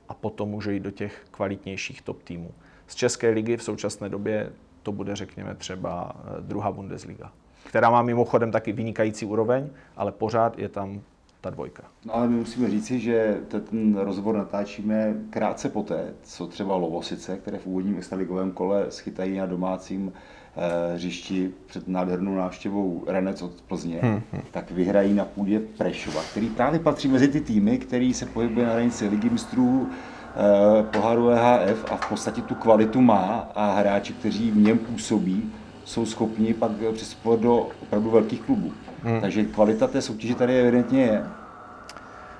a 0.09 0.13
potom 0.13 0.49
může 0.49 0.73
jít 0.73 0.79
do 0.79 0.91
těch 0.91 1.25
kvalitnějších 1.31 2.01
top 2.01 2.23
týmů. 2.23 2.51
Z 2.87 2.95
České 2.95 3.29
ligy 3.29 3.57
v 3.57 3.63
současné 3.63 4.09
době 4.09 4.53
to 4.83 4.91
bude, 4.91 5.15
řekněme, 5.15 5.55
třeba 5.55 6.15
eh, 6.15 6.41
druhá 6.41 6.71
Bundesliga, 6.71 7.31
která 7.65 7.89
má 7.89 8.01
mimochodem 8.01 8.51
taky 8.51 8.71
vynikající 8.71 9.25
úroveň, 9.25 9.69
ale 9.95 10.11
pořád 10.11 10.59
je 10.59 10.69
tam 10.69 11.01
ta 11.43 11.49
dvojka. 11.49 11.83
No 12.05 12.15
ale 12.15 12.27
my 12.27 12.35
musíme 12.35 12.69
říci, 12.69 12.99
že 12.99 13.41
ten 13.69 13.97
rozhovor 13.97 14.37
natáčíme 14.37 15.13
krátce 15.29 15.69
poté, 15.69 16.13
co 16.23 16.47
třeba 16.47 16.75
Lovosice, 16.75 17.37
které 17.37 17.57
v 17.57 17.67
úvodním 17.67 17.97
extraligovém 17.97 18.51
kole 18.51 18.85
schytají 18.89 19.37
na 19.37 19.45
domácím 19.45 20.13
Eh, 20.57 20.93
hřišti 20.95 21.51
před 21.65 21.87
nádhernou 21.87 22.35
návštěvou 22.35 23.03
Renec 23.07 23.41
od 23.41 23.51
Plzně, 23.67 23.99
hmm, 24.01 24.21
hmm. 24.31 24.41
tak 24.51 24.71
vyhrají 24.71 25.13
na 25.13 25.25
půdě 25.25 25.59
Prešova, 25.59 26.21
který 26.31 26.49
právě 26.49 26.79
patří 26.79 27.07
mezi 27.07 27.27
ty 27.27 27.41
týmy, 27.41 27.77
který 27.77 28.13
se 28.13 28.25
pohybuje 28.25 28.65
na 28.65 28.73
hranici 28.73 29.07
ligy 29.07 29.29
mistrů, 29.29 29.89
eh, 29.89 30.83
poháru 30.83 31.29
EHF 31.29 31.91
a 31.91 31.95
v 31.95 32.09
podstatě 32.09 32.41
tu 32.41 32.55
kvalitu 32.55 33.01
má 33.01 33.51
a 33.55 33.71
hráči, 33.71 34.13
kteří 34.13 34.51
v 34.51 34.57
něm 34.57 34.77
působí, 34.77 35.51
jsou 35.85 36.05
schopni 36.05 36.53
pak 36.53 36.71
přistupovat 36.93 37.39
do 37.39 37.67
opravdu 37.81 38.09
velkých 38.09 38.41
klubů. 38.41 38.71
Hmm. 39.03 39.21
Takže 39.21 39.43
kvalita 39.43 39.87
té 39.87 40.01
soutěže 40.01 40.35
tady 40.35 40.59
evidentně 40.59 41.01
je. 41.01 41.23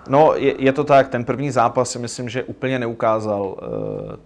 No, 0.09 0.33
je, 0.35 0.63
je 0.63 0.73
to 0.73 0.83
tak. 0.83 1.07
Ten 1.07 1.25
první 1.25 1.51
zápas 1.51 1.91
si 1.91 1.99
myslím, 1.99 2.29
že 2.29 2.43
úplně 2.43 2.79
neukázal 2.79 3.43
uh, 3.45 3.57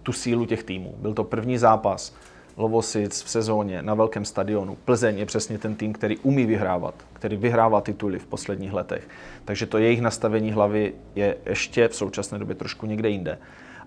tu 0.02 0.12
sílu 0.12 0.46
těch 0.46 0.62
týmů. 0.62 0.94
Byl 0.98 1.14
to 1.14 1.24
první 1.24 1.58
zápas 1.58 2.14
Lovosic 2.56 3.22
v 3.22 3.30
sezóně 3.30 3.82
na 3.82 3.94
velkém 3.94 4.24
stadionu. 4.24 4.76
Plzeň 4.84 5.18
je 5.18 5.26
přesně 5.26 5.58
ten 5.58 5.74
tým, 5.74 5.92
který 5.92 6.18
umí 6.18 6.46
vyhrávat, 6.46 6.94
který 7.12 7.36
vyhrává 7.36 7.80
tituly 7.80 8.18
v 8.18 8.26
posledních 8.26 8.72
letech. 8.72 9.08
Takže 9.44 9.66
to 9.66 9.78
jejich 9.78 10.00
nastavení 10.00 10.52
hlavy 10.52 10.94
je 11.14 11.36
ještě 11.46 11.88
v 11.88 11.96
současné 11.96 12.38
době 12.38 12.54
trošku 12.54 12.86
někde 12.86 13.08
jinde. 13.08 13.38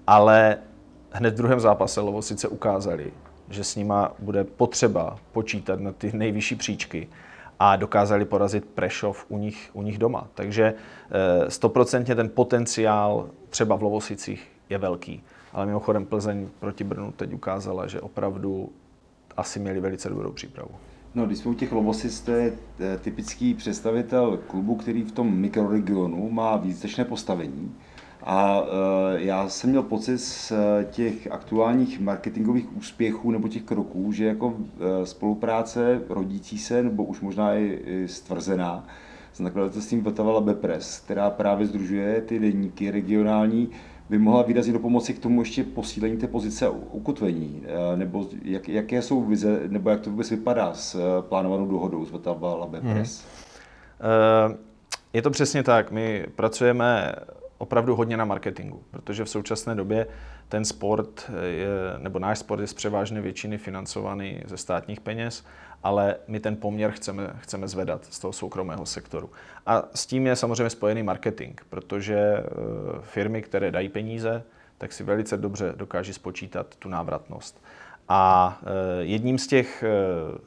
Ale 0.07 0.57
hned 1.11 1.33
v 1.33 1.37
druhém 1.37 1.59
zápase 1.59 2.01
Lovosice 2.01 2.47
ukázali, 2.47 3.11
že 3.53 3.63
s 3.63 3.75
nima 3.75 4.11
bude 4.19 4.43
potřeba 4.43 5.17
počítat 5.31 5.79
na 5.79 5.91
ty 5.91 6.11
nejvyšší 6.13 6.55
příčky 6.55 7.07
a 7.59 7.75
dokázali 7.75 8.25
porazit 8.25 8.65
Prešov 8.65 9.25
u 9.29 9.37
nich, 9.37 9.69
u 9.73 9.81
nich 9.81 9.97
doma. 9.97 10.27
Takže 10.33 10.73
eh, 10.73 11.51
stoprocentně 11.51 12.15
ten 12.15 12.29
potenciál 12.29 13.29
třeba 13.49 13.75
v 13.75 13.83
Lovosicích 13.83 14.47
je 14.69 14.77
velký. 14.77 15.23
Ale 15.53 15.65
mimochodem 15.65 16.05
Plzeň 16.05 16.47
proti 16.59 16.83
Brnu 16.83 17.11
teď 17.11 17.33
ukázala, 17.33 17.87
že 17.87 18.01
opravdu 18.01 18.69
asi 19.37 19.59
měli 19.59 19.79
velice 19.79 20.09
dobrou 20.09 20.31
přípravu. 20.31 20.71
No, 21.15 21.25
když 21.25 21.37
jsme 21.39 21.51
u 21.51 21.53
těch 21.53 21.71
Lobosic, 21.71 22.21
to 22.21 22.31
je 22.31 22.53
eh, 22.79 22.97
typický 22.97 23.53
představitel 23.53 24.39
klubu, 24.47 24.75
který 24.75 25.03
v 25.03 25.11
tom 25.11 25.33
mikroregionu 25.33 26.29
má 26.29 26.57
význačné 26.57 27.05
postavení. 27.05 27.75
A 28.23 28.63
e, 29.15 29.21
já 29.21 29.49
jsem 29.49 29.69
měl 29.69 29.83
pocit 29.83 30.17
z 30.17 30.51
eh, 30.51 30.85
těch 30.91 31.31
aktuálních 31.31 31.99
marketingových 31.99 32.77
úspěchů 32.77 33.31
nebo 33.31 33.47
těch 33.47 33.63
kroků, 33.63 34.11
že 34.11 34.25
jako 34.25 34.53
e, 34.79 35.05
spolupráce 35.05 36.01
rodící 36.09 36.57
se, 36.57 36.83
nebo 36.83 37.03
už 37.03 37.21
možná 37.21 37.53
i, 37.53 37.79
i 37.85 38.07
stvrzená, 38.07 38.87
s 39.33 39.39
nakladatelstvím 39.39 40.03
Vltava 40.03 40.41
Bepres, 40.41 40.99
která 40.99 41.29
právě 41.29 41.67
združuje 41.67 42.21
ty 42.21 42.39
denníky 42.39 42.91
regionální, 42.91 43.69
by 44.09 44.17
mohla 44.17 44.41
výrazně 44.41 44.73
do 44.73 44.79
pomoci 44.79 45.13
k 45.13 45.19
tomu 45.19 45.41
ještě 45.41 45.63
posílení 45.63 46.17
té 46.17 46.27
pozice 46.27 46.69
ukotvení, 46.69 47.63
eh, 47.65 47.97
nebo 47.97 48.27
jak, 48.43 48.69
jaké 48.69 49.01
jsou 49.01 49.21
vize, 49.21 49.61
nebo 49.67 49.89
jak 49.89 50.01
to 50.01 50.09
vůbec 50.09 50.31
vypadá 50.31 50.73
s 50.73 50.95
eh, 50.95 51.21
plánovanou 51.21 51.67
dohodou 51.67 52.05
s 52.05 52.11
Vatava 52.11 52.55
Labe 52.55 52.81
Press? 52.81 53.25
Hmm. 53.99 54.57
Je 55.13 55.21
to 55.21 55.29
přesně 55.29 55.63
tak. 55.63 55.91
My 55.91 56.25
pracujeme 56.35 57.13
opravdu 57.61 57.95
hodně 57.95 58.17
na 58.17 58.25
marketingu, 58.25 58.83
protože 58.91 59.23
v 59.23 59.29
současné 59.29 59.75
době 59.75 60.07
ten 60.49 60.65
sport, 60.65 61.31
je, 61.43 61.67
nebo 61.97 62.19
náš 62.19 62.39
sport 62.39 62.61
je 62.61 62.67
z 62.67 62.73
převážné 62.73 63.21
většiny 63.21 63.57
financovaný 63.57 64.41
ze 64.45 64.57
státních 64.57 64.99
peněz 64.99 65.43
ale 65.83 66.15
my 66.27 66.39
ten 66.39 66.55
poměr 66.55 66.91
chceme, 66.91 67.33
chceme 67.39 67.67
zvedat 67.67 68.05
z 68.05 68.19
toho 68.19 68.33
soukromého 68.33 68.85
sektoru. 68.85 69.29
A 69.65 69.83
s 69.95 70.05
tím 70.05 70.27
je 70.27 70.35
samozřejmě 70.35 70.69
spojený 70.69 71.03
marketing, 71.03 71.61
protože 71.69 72.17
eh, 72.17 72.43
firmy, 73.01 73.41
které 73.41 73.71
dají 73.71 73.89
peníze, 73.89 74.43
tak 74.77 74.93
si 74.93 75.03
velice 75.03 75.37
dobře 75.37 75.73
dokáží 75.75 76.13
spočítat 76.13 76.75
tu 76.75 76.89
návratnost. 76.89 77.63
A 78.13 78.57
jedním 78.99 79.37
z 79.37 79.47
těch, 79.47 79.83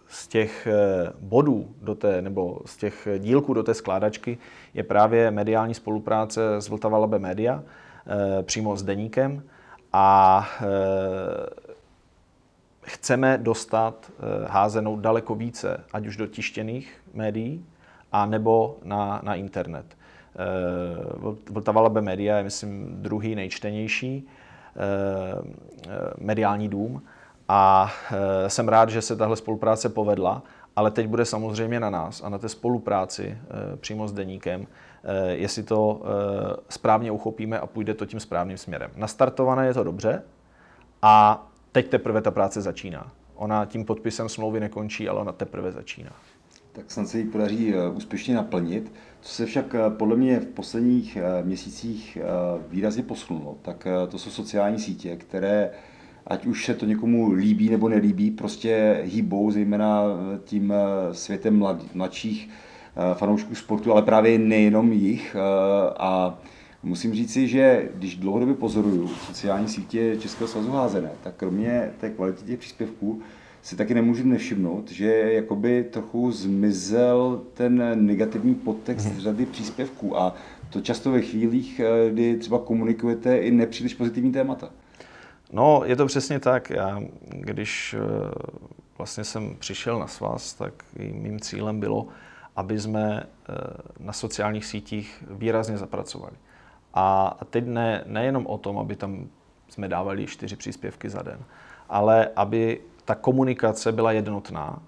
z 0.09 0.29
těch 0.29 0.69
bodů 1.21 1.75
do 1.83 1.95
té, 1.95 2.23
nebo 2.23 2.61
z 2.67 2.77
těch 2.77 3.09
dílků 3.19 3.55
do 3.55 3.63
té 3.63 3.75
skládačky 3.75 4.39
je 4.75 4.83
právě 4.83 5.31
mediální 5.31 5.75
spolupráce 5.75 6.57
s 6.57 6.69
Vltava 6.69 6.99
Labe 6.99 7.19
Media, 7.19 7.63
přímo 8.43 8.77
s 8.77 8.83
Deníkem. 8.83 9.43
A 9.93 10.47
chceme 12.83 13.39
dostat 13.39 14.13
házenou 14.49 14.97
daleko 14.97 15.35
více, 15.35 15.85
ať 15.93 16.07
už 16.07 16.17
do 16.17 16.27
tištěných 16.27 17.01
médií, 17.15 17.65
a 18.13 18.27
nebo 18.27 18.77
na, 18.83 19.21
na 19.23 19.35
internet. 19.35 19.97
Vltava 21.51 21.81
Labe 21.81 22.01
Media 22.01 22.37
je, 22.37 22.45
myslím, 22.45 22.97
druhý 23.03 23.35
nejčtenější 23.35 24.29
mediální 26.19 26.69
dům 26.69 27.03
a 27.49 27.93
e, 28.47 28.51
jsem 28.51 28.69
rád, 28.69 28.91
že 28.91 29.03
se 29.03 29.17
tahle 29.17 29.37
spolupráce 29.37 29.89
povedla, 29.89 30.43
ale 30.77 30.91
teď 30.91 31.07
bude 31.07 31.25
samozřejmě 31.25 31.81
na 31.81 31.91
nás 31.91 32.23
a 32.25 32.29
na 32.29 32.39
té 32.39 32.49
spolupráci 32.49 33.25
e, 33.25 33.77
přímo 33.77 34.09
s 34.09 34.13
deníkem, 34.13 34.67
e, 35.05 35.31
jestli 35.31 35.63
to 35.63 36.03
správně 36.69 37.11
uchopíme 37.11 37.59
a 37.59 37.67
půjde 37.67 37.95
to 37.95 38.07
tím 38.07 38.21
správným 38.21 38.59
směrem. 38.59 38.91
Nastartované 38.97 39.67
je 39.67 39.75
to 39.75 39.85
dobře 39.85 40.23
a 41.03 41.47
teď 41.73 41.89
teprve 41.89 42.23
ta 42.23 42.31
práce 42.31 42.61
začíná. 42.61 43.13
Ona 43.35 43.65
tím 43.65 43.85
podpisem 43.85 44.29
smlouvy 44.29 44.61
nekončí, 44.61 45.09
ale 45.09 45.21
ona 45.21 45.33
teprve 45.33 45.73
začíná. 45.73 46.11
Tak 46.73 46.91
snad 46.91 47.09
se 47.09 47.19
ji 47.19 47.25
podaří 47.25 47.75
úspěšně 47.75 48.35
naplnit. 48.35 48.93
Co 49.21 49.35
se 49.35 49.47
však 49.47 49.75
podle 49.99 50.17
mě 50.17 50.41
v 50.41 50.47
posledních 50.47 51.19
měsících 51.43 52.19
výrazně 52.69 53.03
posunulo, 53.03 53.57
tak 53.63 53.87
to 54.09 54.19
jsou 54.19 54.31
sociální 54.31 54.79
sítě, 54.79 55.17
které 55.17 55.71
ať 56.27 56.47
už 56.47 56.65
se 56.65 56.75
to 56.75 56.87
někomu 56.87 57.33
líbí 57.33 57.71
nebo 57.71 57.89
nelíbí, 57.89 58.31
prostě 58.31 59.01
hýbou, 59.05 59.51
zejména 59.51 60.03
tím 60.45 60.73
eh, 60.73 61.15
světem 61.15 61.59
mlad, 61.59 61.95
mladších 61.95 62.49
eh, 62.49 63.15
fanoušků 63.15 63.55
sportu, 63.55 63.93
ale 63.93 64.03
právě 64.03 64.39
nejenom 64.39 64.93
jich. 64.93 65.37
Eh, 65.39 65.95
a 65.99 66.39
musím 66.83 67.15
říci, 67.15 67.49
že 67.49 67.89
když 67.95 68.17
dlouhodobě 68.17 68.55
pozoruju 68.55 69.09
sociální 69.09 69.69
sítě 69.69 70.17
Českého 70.21 70.49
svazu 70.49 70.71
házené, 70.71 71.11
tak 71.23 71.35
kromě 71.37 71.91
té 72.01 72.11
kvality 72.11 72.45
těch 72.45 72.59
příspěvků 72.59 73.23
si 73.63 73.77
taky 73.77 73.95
nemůžu 73.95 74.29
nevšimnout, 74.29 74.91
že 74.91 75.07
jakoby 75.33 75.85
trochu 75.91 76.33
zmizel 76.33 77.43
ten 77.55 78.07
negativní 78.07 78.55
podtext 78.55 79.07
hmm. 79.07 79.21
řady 79.21 79.47
příspěvků 79.47 80.19
a 80.19 80.35
to 80.71 80.81
často 80.81 81.11
ve 81.11 81.21
chvílích, 81.21 81.81
kdy 82.11 82.37
třeba 82.37 82.59
komunikujete 82.59 83.39
i 83.39 83.51
nepříliš 83.51 83.95
pozitivní 83.95 84.33
témata. 84.33 84.71
No, 85.53 85.83
je 85.85 85.97
to 85.97 86.07
přesně 86.07 86.41
tak. 86.41 86.71
Já, 86.71 87.01
když 87.29 87.95
eh, 87.95 88.31
vlastně 88.99 89.25
jsem 89.25 89.57
přišel 89.59 89.99
na 89.99 90.07
svaz, 90.07 90.55
tak 90.55 90.85
mým 90.97 91.41
cílem 91.41 91.81
bylo, 91.81 92.07
aby 92.57 92.81
jsme 92.81 93.23
eh, 93.23 93.55
na 93.99 94.13
sociálních 94.13 94.67
sítích 94.67 95.25
výrazně 95.31 95.79
zapracovali. 95.79 96.37
A 96.95 97.37
teď 97.51 97.67
ne, 97.67 98.05
nejenom 98.07 98.47
o 98.47 98.59
tom, 98.59 98.79
aby 98.79 98.97
tam 98.97 99.27
jsme 99.69 99.89
dávali 99.89 100.27
čtyři 100.27 100.57
příspěvky 100.57 101.11
za 101.11 101.23
den, 101.23 101.39
ale 101.89 102.29
aby 102.37 102.81
ta 103.05 103.15
komunikace 103.15 103.93
byla 103.93 104.13
jednotná, 104.13 104.83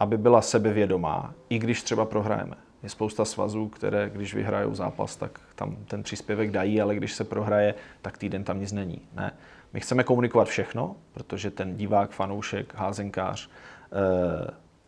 aby 0.00 0.18
byla 0.18 0.42
sebevědomá, 0.42 1.34
i 1.48 1.58
když 1.58 1.82
třeba 1.82 2.04
prohrajeme. 2.04 2.56
Je 2.82 2.88
spousta 2.88 3.24
svazů, 3.24 3.68
které, 3.68 4.10
když 4.10 4.34
vyhrajou 4.34 4.74
zápas, 4.74 5.16
tak 5.16 5.40
tam 5.54 5.76
ten 5.88 6.02
příspěvek 6.02 6.50
dají, 6.50 6.80
ale 6.80 6.94
když 6.94 7.12
se 7.12 7.24
prohraje, 7.24 7.74
tak 8.02 8.18
týden 8.18 8.44
tam 8.44 8.60
nic 8.60 8.72
není. 8.72 9.00
Ne. 9.14 9.32
My 9.72 9.80
chceme 9.80 10.04
komunikovat 10.04 10.48
všechno, 10.48 10.96
protože 11.12 11.50
ten 11.50 11.76
divák, 11.76 12.10
fanoušek, 12.10 12.74
házenkář 12.74 13.48
e, 13.48 13.50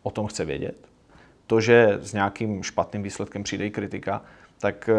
o 0.03 0.11
tom 0.11 0.27
chce 0.27 0.45
vědět. 0.45 0.89
To, 1.47 1.61
že 1.61 1.97
s 2.01 2.13
nějakým 2.13 2.63
špatným 2.63 3.03
výsledkem 3.03 3.43
přijde 3.43 3.65
i 3.65 3.71
kritika, 3.71 4.21
tak, 4.59 4.89
e, 4.89 4.93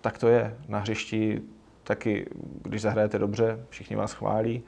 tak 0.00 0.18
to 0.18 0.28
je. 0.28 0.56
Na 0.68 0.78
hřišti 0.78 1.42
taky, 1.84 2.26
když 2.62 2.82
zahrajete 2.82 3.18
dobře, 3.18 3.66
všichni 3.68 3.96
vás 3.96 4.12
chválí. 4.12 4.62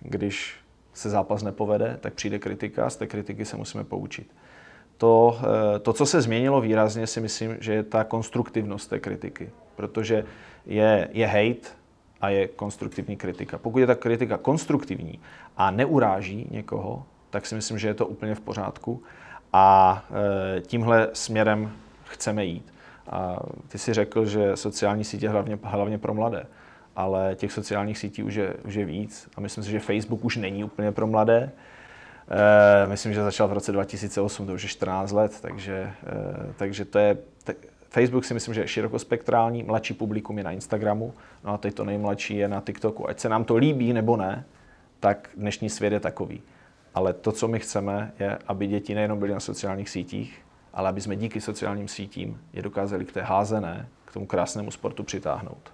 Když 0.00 0.56
se 0.92 1.10
zápas 1.10 1.42
nepovede, 1.42 1.96
tak 2.00 2.14
přijde 2.14 2.38
kritika, 2.38 2.90
z 2.90 2.96
té 2.96 3.06
kritiky 3.06 3.44
se 3.44 3.56
musíme 3.56 3.84
poučit. 3.84 4.34
To, 4.96 5.40
e, 5.76 5.78
to, 5.78 5.92
co 5.92 6.06
se 6.06 6.22
změnilo 6.22 6.60
výrazně, 6.60 7.06
si 7.06 7.20
myslím, 7.20 7.56
že 7.60 7.72
je 7.72 7.82
ta 7.82 8.04
konstruktivnost 8.04 8.90
té 8.90 8.98
kritiky. 8.98 9.50
Protože 9.76 10.24
je, 10.66 11.08
je 11.12 11.26
hate, 11.26 11.68
a 12.20 12.28
je 12.28 12.48
konstruktivní 12.48 13.16
kritika. 13.16 13.58
Pokud 13.58 13.78
je 13.78 13.86
ta 13.86 13.94
kritika 13.94 14.36
konstruktivní 14.36 15.20
a 15.56 15.70
neuráží 15.70 16.48
někoho, 16.50 17.04
tak 17.30 17.46
si 17.46 17.54
myslím, 17.54 17.78
že 17.78 17.88
je 17.88 17.94
to 17.94 18.06
úplně 18.06 18.34
v 18.34 18.40
pořádku 18.40 19.02
a 19.52 20.04
e, 20.56 20.60
tímhle 20.60 21.08
směrem 21.12 21.72
chceme 22.04 22.44
jít. 22.44 22.74
A 23.10 23.36
ty 23.68 23.78
si 23.78 23.94
řekl, 23.94 24.26
že 24.26 24.56
sociální 24.56 25.04
sítě 25.04 25.28
hlavně, 25.28 25.58
hlavně 25.62 25.98
pro 25.98 26.14
mladé, 26.14 26.46
ale 26.96 27.34
těch 27.34 27.52
sociálních 27.52 27.98
sítí 27.98 28.22
už 28.22 28.34
je, 28.34 28.54
už 28.64 28.74
je 28.74 28.84
víc 28.84 29.28
a 29.36 29.40
myslím 29.40 29.64
si, 29.64 29.70
že 29.70 29.80
Facebook 29.80 30.24
už 30.24 30.36
není 30.36 30.64
úplně 30.64 30.92
pro 30.92 31.06
mladé. 31.06 31.52
E, 32.30 32.86
myslím, 32.86 33.12
že 33.14 33.22
začal 33.22 33.48
v 33.48 33.52
roce 33.52 33.72
2008, 33.72 34.46
to 34.46 34.52
už 34.52 34.62
je 34.62 34.68
14 34.68 35.12
let, 35.12 35.40
takže, 35.40 35.72
e, 35.72 36.52
takže 36.56 36.84
to 36.84 36.98
je, 36.98 37.16
Facebook 37.90 38.24
si 38.24 38.34
myslím, 38.34 38.54
že 38.54 38.60
je 38.60 38.68
širokospektrální, 38.68 39.62
mladší 39.62 39.94
publikum 39.94 40.38
je 40.38 40.44
na 40.44 40.50
Instagramu, 40.50 41.14
no 41.44 41.52
a 41.52 41.58
teď 41.58 41.74
to 41.74 41.84
nejmladší 41.84 42.36
je 42.36 42.48
na 42.48 42.60
TikToku. 42.60 43.08
Ať 43.08 43.20
se 43.20 43.28
nám 43.28 43.44
to 43.44 43.56
líbí 43.56 43.92
nebo 43.92 44.16
ne, 44.16 44.44
tak 45.00 45.30
dnešní 45.36 45.70
svět 45.70 45.92
je 45.92 46.00
takový. 46.00 46.42
Ale 46.94 47.12
to, 47.12 47.32
co 47.32 47.48
my 47.48 47.58
chceme, 47.58 48.12
je, 48.18 48.38
aby 48.46 48.66
děti 48.66 48.94
nejenom 48.94 49.18
byly 49.18 49.32
na 49.32 49.40
sociálních 49.40 49.88
sítích, 49.88 50.42
ale 50.74 50.88
aby 50.88 51.00
jsme 51.00 51.16
díky 51.16 51.40
sociálním 51.40 51.88
sítím 51.88 52.40
je 52.52 52.62
dokázali 52.62 53.04
k 53.04 53.12
té 53.12 53.22
házené, 53.22 53.88
k 54.04 54.12
tomu 54.12 54.26
krásnému 54.26 54.70
sportu 54.70 55.02
přitáhnout. 55.02 55.72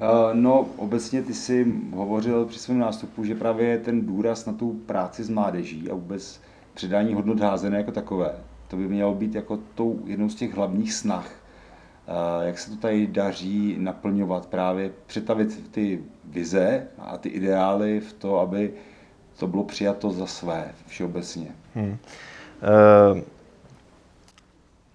Eh, 0.00 0.34
no, 0.34 0.66
obecně 0.76 1.22
ty 1.22 1.34
jsi 1.34 1.74
hovořil 1.94 2.46
při 2.46 2.58
svém 2.58 2.78
nástupu, 2.78 3.24
že 3.24 3.34
právě 3.34 3.78
ten 3.78 4.06
důraz 4.06 4.46
na 4.46 4.52
tu 4.52 4.72
práci 4.72 5.24
s 5.24 5.28
mládeží 5.28 5.90
a 5.90 5.94
vůbec 5.94 6.40
předání 6.74 7.14
hodnot 7.14 7.40
házené 7.40 7.76
jako 7.76 7.92
takové, 7.92 8.34
to 8.68 8.76
by 8.76 8.88
mělo 8.88 9.14
být 9.14 9.34
jako 9.34 9.58
tou 9.74 10.00
jednou 10.06 10.28
z 10.28 10.34
těch 10.34 10.54
hlavních 10.54 10.92
snah. 10.92 11.30
Jak 12.42 12.58
se 12.58 12.70
to 12.70 12.76
tady 12.76 13.06
daří 13.06 13.76
naplňovat 13.78 14.46
právě, 14.46 14.90
přetavit 15.06 15.70
ty 15.70 16.00
vize 16.24 16.86
a 16.98 17.18
ty 17.18 17.28
ideály 17.28 18.00
v 18.00 18.12
to, 18.12 18.38
aby 18.38 18.72
to 19.38 19.46
bylo 19.46 19.64
přijato 19.64 20.10
za 20.10 20.26
své 20.26 20.72
všeobecně. 20.86 21.46
Hmm. 21.74 21.96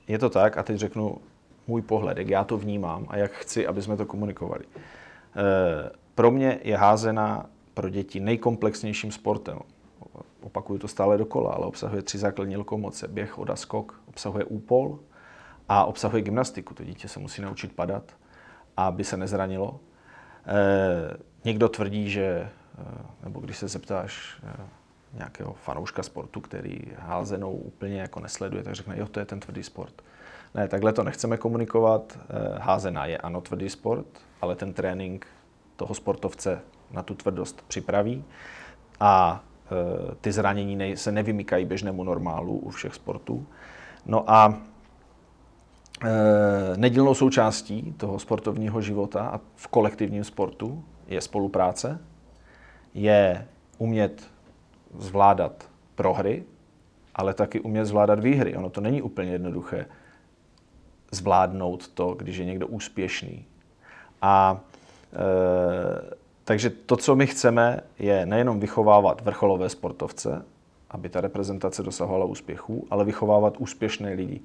Je 0.07 0.19
to 0.19 0.29
tak, 0.29 0.57
a 0.57 0.63
teď 0.63 0.77
řeknu 0.77 1.17
můj 1.67 1.81
pohled, 1.81 2.17
jak 2.17 2.27
já 2.27 2.43
to 2.43 2.57
vnímám 2.57 3.05
a 3.09 3.17
jak 3.17 3.31
chci, 3.31 3.67
aby 3.67 3.81
jsme 3.81 3.97
to 3.97 4.05
komunikovali. 4.05 4.63
Pro 6.15 6.31
mě 6.31 6.59
je 6.63 6.77
házena 6.77 7.45
pro 7.73 7.89
děti 7.89 8.19
nejkomplexnějším 8.19 9.11
sportem 9.11 9.59
opakuju 10.41 10.79
to 10.79 10.87
stále 10.87 11.17
dokola, 11.17 11.53
ale 11.53 11.65
obsahuje 11.65 12.01
tři 12.01 12.17
základní 12.17 12.57
lokomoce. 12.57 13.07
Běh, 13.07 13.39
oda, 13.39 13.55
skok, 13.55 14.01
obsahuje 14.07 14.45
úpol 14.45 14.99
a 15.69 15.85
obsahuje 15.85 16.21
gymnastiku. 16.21 16.73
To 16.73 16.83
dítě 16.83 17.07
se 17.07 17.19
musí 17.19 17.41
naučit 17.41 17.75
padat, 17.75 18.03
aby 18.77 19.03
se 19.03 19.17
nezranilo. 19.17 19.79
E, 20.45 21.17
někdo 21.43 21.69
tvrdí, 21.69 22.09
že, 22.09 22.25
e, 22.25 22.49
nebo 23.23 23.39
když 23.39 23.57
se 23.57 23.67
zeptáš 23.67 24.41
e, 24.43 24.63
nějakého 25.17 25.53
fanouška 25.53 26.03
sportu, 26.03 26.41
který 26.41 26.79
házenou 26.99 27.51
úplně 27.51 28.01
jako 28.01 28.19
nesleduje, 28.19 28.63
tak 28.63 28.75
řekne, 28.75 28.97
jo, 28.97 29.07
to 29.07 29.19
je 29.19 29.25
ten 29.25 29.39
tvrdý 29.39 29.63
sport. 29.63 30.01
Ne, 30.53 30.67
takhle 30.67 30.93
to 30.93 31.03
nechceme 31.03 31.37
komunikovat. 31.37 32.19
Házená 32.59 33.05
je 33.05 33.17
ano 33.17 33.41
tvrdý 33.41 33.69
sport, 33.69 34.07
ale 34.41 34.55
ten 34.55 34.73
trénink 34.73 35.27
toho 35.75 35.93
sportovce 35.93 36.61
na 36.91 37.03
tu 37.03 37.15
tvrdost 37.15 37.61
připraví. 37.67 38.23
A 38.99 39.43
Eh, 39.43 39.50
ty 40.21 40.31
zranění 40.31 40.97
se 40.97 41.11
nevymykají 41.11 41.65
běžnému 41.65 42.03
normálu 42.03 42.57
u 42.57 42.69
všech 42.69 42.93
sportů. 42.95 43.45
No 44.05 44.31
a 44.31 44.53
eh, 46.03 46.09
nedílnou 46.77 47.13
součástí 47.13 47.93
toho 47.97 48.19
sportovního 48.19 48.81
života 48.81 49.27
a 49.27 49.39
v 49.55 49.67
kolektivním 49.67 50.23
sportu 50.23 50.83
je 51.07 51.21
spolupráce, 51.21 51.99
je 52.93 53.47
umět 53.77 54.27
zvládat 54.97 55.69
prohry, 55.95 56.43
ale 57.15 57.33
taky 57.33 57.59
umět 57.59 57.85
zvládat 57.85 58.19
výhry. 58.19 58.55
Ono 58.55 58.69
to 58.69 58.81
není 58.81 59.01
úplně 59.01 59.31
jednoduché 59.31 59.85
zvládnout 61.11 61.87
to, 61.87 62.13
když 62.13 62.37
je 62.37 62.45
někdo 62.45 62.67
úspěšný. 62.67 63.45
A 64.21 64.61
e, 65.13 66.20
takže 66.43 66.69
to, 66.69 66.97
co 66.97 67.15
my 67.15 67.27
chceme, 67.27 67.79
je 67.99 68.25
nejenom 68.25 68.59
vychovávat 68.59 69.21
vrcholové 69.21 69.69
sportovce, 69.69 70.45
aby 70.89 71.09
ta 71.09 71.21
reprezentace 71.21 71.83
dosahovala 71.83 72.25
úspěchů, 72.25 72.87
ale 72.89 73.05
vychovávat 73.05 73.57
úspěšné 73.57 74.13
lidi. 74.13 74.41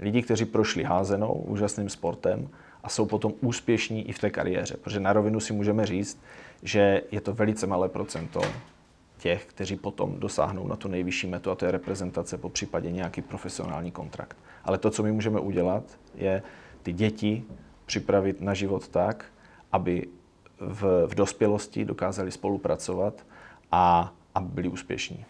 Lidi, 0.00 0.22
kteří 0.22 0.44
prošli 0.44 0.82
házenou, 0.82 1.32
úžasným 1.32 1.88
sportem 1.88 2.48
a 2.82 2.88
jsou 2.88 3.06
potom 3.06 3.32
úspěšní 3.40 4.08
i 4.08 4.12
v 4.12 4.18
té 4.18 4.30
kariéře. 4.30 4.76
Protože 4.76 5.00
na 5.00 5.12
rovinu 5.12 5.40
si 5.40 5.52
můžeme 5.52 5.86
říct, 5.86 6.20
že 6.62 7.02
je 7.10 7.20
to 7.20 7.34
velice 7.34 7.66
malé 7.66 7.88
procento 7.88 8.40
těch, 9.18 9.46
kteří 9.46 9.76
potom 9.76 10.20
dosáhnou 10.20 10.66
na 10.66 10.76
tu 10.76 10.88
nejvyšší 10.88 11.26
metu, 11.26 11.50
a 11.50 11.54
to 11.54 11.64
je 11.64 11.70
reprezentace, 11.70 12.38
po 12.38 12.48
případě 12.48 12.92
nějaký 12.92 13.22
profesionální 13.22 13.90
kontrakt. 13.90 14.36
Ale 14.64 14.78
to, 14.78 14.90
co 14.90 15.02
my 15.02 15.12
můžeme 15.12 15.40
udělat, 15.40 15.84
je 16.14 16.42
ty 16.82 16.92
děti 16.92 17.44
připravit 17.86 18.40
na 18.40 18.54
život 18.54 18.88
tak, 18.88 19.24
aby 19.72 20.06
v, 20.60 21.06
v 21.06 21.14
dospělosti 21.14 21.84
dokázali 21.84 22.30
spolupracovat 22.30 23.26
a 23.72 24.12
aby 24.34 24.48
byli 24.48 24.68
úspěšní. 24.68 25.24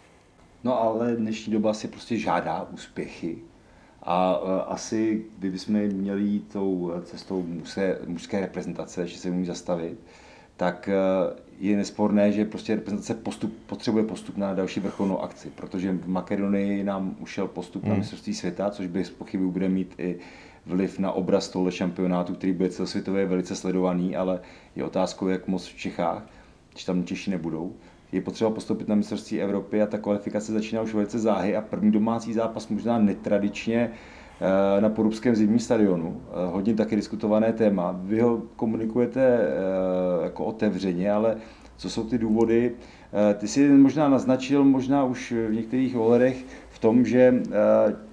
No 0.64 0.82
ale 0.82 1.16
dnešní 1.16 1.52
doba 1.52 1.74
si 1.74 1.88
prostě 1.88 2.18
žádá 2.18 2.62
úspěchy. 2.72 3.38
A 4.02 4.38
uh, 4.38 4.48
asi, 4.66 5.24
kdybychom 5.38 5.74
měli 5.74 6.22
jít 6.22 6.52
tou 6.52 6.92
cestou 7.04 7.42
muže, 7.42 7.98
mužské 8.06 8.40
reprezentace, 8.40 9.06
že 9.06 9.18
se 9.18 9.30
umí 9.30 9.46
zastavit, 9.46 9.98
tak 10.56 10.88
uh, 10.88 11.36
je 11.58 11.76
nesporné, 11.76 12.32
že 12.32 12.44
prostě 12.44 12.74
reprezentace 12.74 13.14
postup, 13.14 13.54
potřebuje 13.66 14.04
postup 14.04 14.36
na 14.36 14.54
další 14.54 14.80
vrcholnou 14.80 15.20
akci, 15.20 15.50
protože 15.50 15.92
v 15.92 16.08
Makedonii 16.08 16.84
nám 16.84 17.16
ušel 17.20 17.48
postup 17.48 17.82
hmm. 17.82 17.92
na 17.92 17.98
mistrovství 17.98 18.34
světa, 18.34 18.70
což 18.70 18.86
bez 18.86 19.10
pochyby 19.10 19.46
bude 19.46 19.68
mít 19.68 19.94
i 19.98 20.18
vliv 20.66 20.98
na 20.98 21.12
obraz 21.12 21.48
tohle 21.48 21.72
šampionátu, 21.72 22.34
který 22.34 22.52
bude 22.52 22.68
celosvětově 22.68 23.26
velice 23.26 23.56
sledovaný, 23.56 24.16
ale 24.16 24.40
je 24.76 24.84
otázkou, 24.84 25.28
jak 25.28 25.48
moc 25.48 25.66
v 25.66 25.76
Čechách, 25.76 26.26
když 26.72 26.84
tam 26.84 27.04
Češi 27.04 27.30
nebudou. 27.30 27.72
Je 28.12 28.20
potřeba 28.20 28.50
postoupit 28.50 28.88
na 28.88 28.94
mistrovství 28.94 29.40
Evropy 29.40 29.82
a 29.82 29.86
ta 29.86 29.98
kvalifikace 29.98 30.52
začíná 30.52 30.82
už 30.82 30.94
velice 30.94 31.18
záhy 31.18 31.56
a 31.56 31.60
první 31.60 31.92
domácí 31.92 32.32
zápas 32.32 32.68
možná 32.68 32.98
netradičně 32.98 33.90
eh, 33.90 34.80
na 34.80 34.88
Porubském 34.88 35.34
zimním 35.34 35.58
stadionu. 35.58 36.20
Eh, 36.20 36.50
hodně 36.52 36.74
taky 36.74 36.96
diskutované 36.96 37.52
téma. 37.52 38.00
Vy 38.02 38.20
ho 38.20 38.42
komunikujete 38.56 39.38
eh, 39.38 40.24
jako 40.24 40.44
otevřeně, 40.44 41.12
ale 41.12 41.36
co 41.76 41.90
jsou 41.90 42.04
ty 42.04 42.18
důvody? 42.18 42.72
Ty 43.38 43.48
si 43.48 43.68
možná 43.68 44.08
naznačil, 44.08 44.64
možná 44.64 45.04
už 45.04 45.32
v 45.32 45.52
některých 45.52 45.96
ohledech, 45.96 46.44
tom, 46.84 47.04
že 47.04 47.42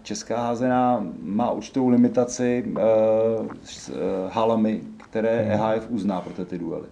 česká 0.03 0.41
házená 0.41 1.05
má 1.21 1.51
určitou 1.51 1.89
limitaci 1.89 2.73
s 3.63 3.91
halami, 4.29 4.81
které 5.09 5.29
EHF 5.29 5.89
uzná 5.89 6.21
pro 6.21 6.45
ty 6.45 6.57
duely. 6.57 6.87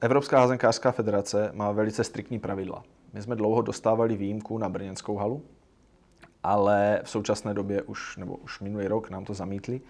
Evropská 0.00 0.40
házenkářská 0.40 0.92
federace 0.92 1.50
má 1.54 1.72
velice 1.72 2.04
striktní 2.04 2.38
pravidla. 2.38 2.82
My 3.12 3.22
jsme 3.22 3.36
dlouho 3.36 3.62
dostávali 3.62 4.16
výjimku 4.16 4.58
na 4.58 4.68
brněnskou 4.68 5.16
halu, 5.16 5.42
ale 6.42 7.00
v 7.04 7.10
současné 7.10 7.54
době 7.54 7.82
už, 7.82 8.16
nebo 8.16 8.36
už 8.36 8.60
minulý 8.60 8.88
rok 8.88 9.10
nám 9.10 9.24
to 9.24 9.34
zamítli. 9.34 9.80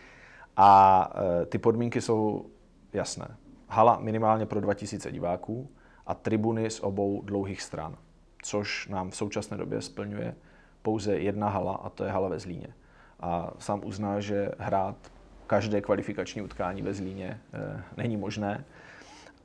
A 0.57 1.11
ty 1.49 1.59
podmínky 1.59 2.01
jsou 2.01 2.47
jasné. 2.93 3.37
Hala 3.69 3.99
minimálně 4.01 4.47
pro 4.47 4.61
2000 4.61 5.13
diváků 5.13 5.69
a 6.07 6.15
tribuny 6.15 6.71
z 6.71 6.81
obou 6.81 7.23
dlouhých 7.25 7.63
stran, 7.63 7.97
což 8.43 8.89
nám 8.89 9.11
v 9.11 9.17
současné 9.17 9.57
době 9.57 9.83
splňuje 9.83 10.35
pouze 10.83 11.19
jedna 11.19 11.49
hala 11.49 11.75
a 11.75 11.89
to 11.89 12.05
je 12.05 12.11
hala 12.11 12.29
ve 12.29 12.39
Zlíně. 12.39 12.69
A 13.21 13.51
sám 13.59 13.81
uzná, 13.85 14.21
že 14.21 14.51
hrát 14.59 14.97
každé 15.47 15.81
kvalifikační 15.81 16.43
utkání 16.43 16.83
ve 16.83 16.95
Zlíně 16.95 17.41
e, 17.53 17.83
není 17.97 18.17
možné 18.17 18.65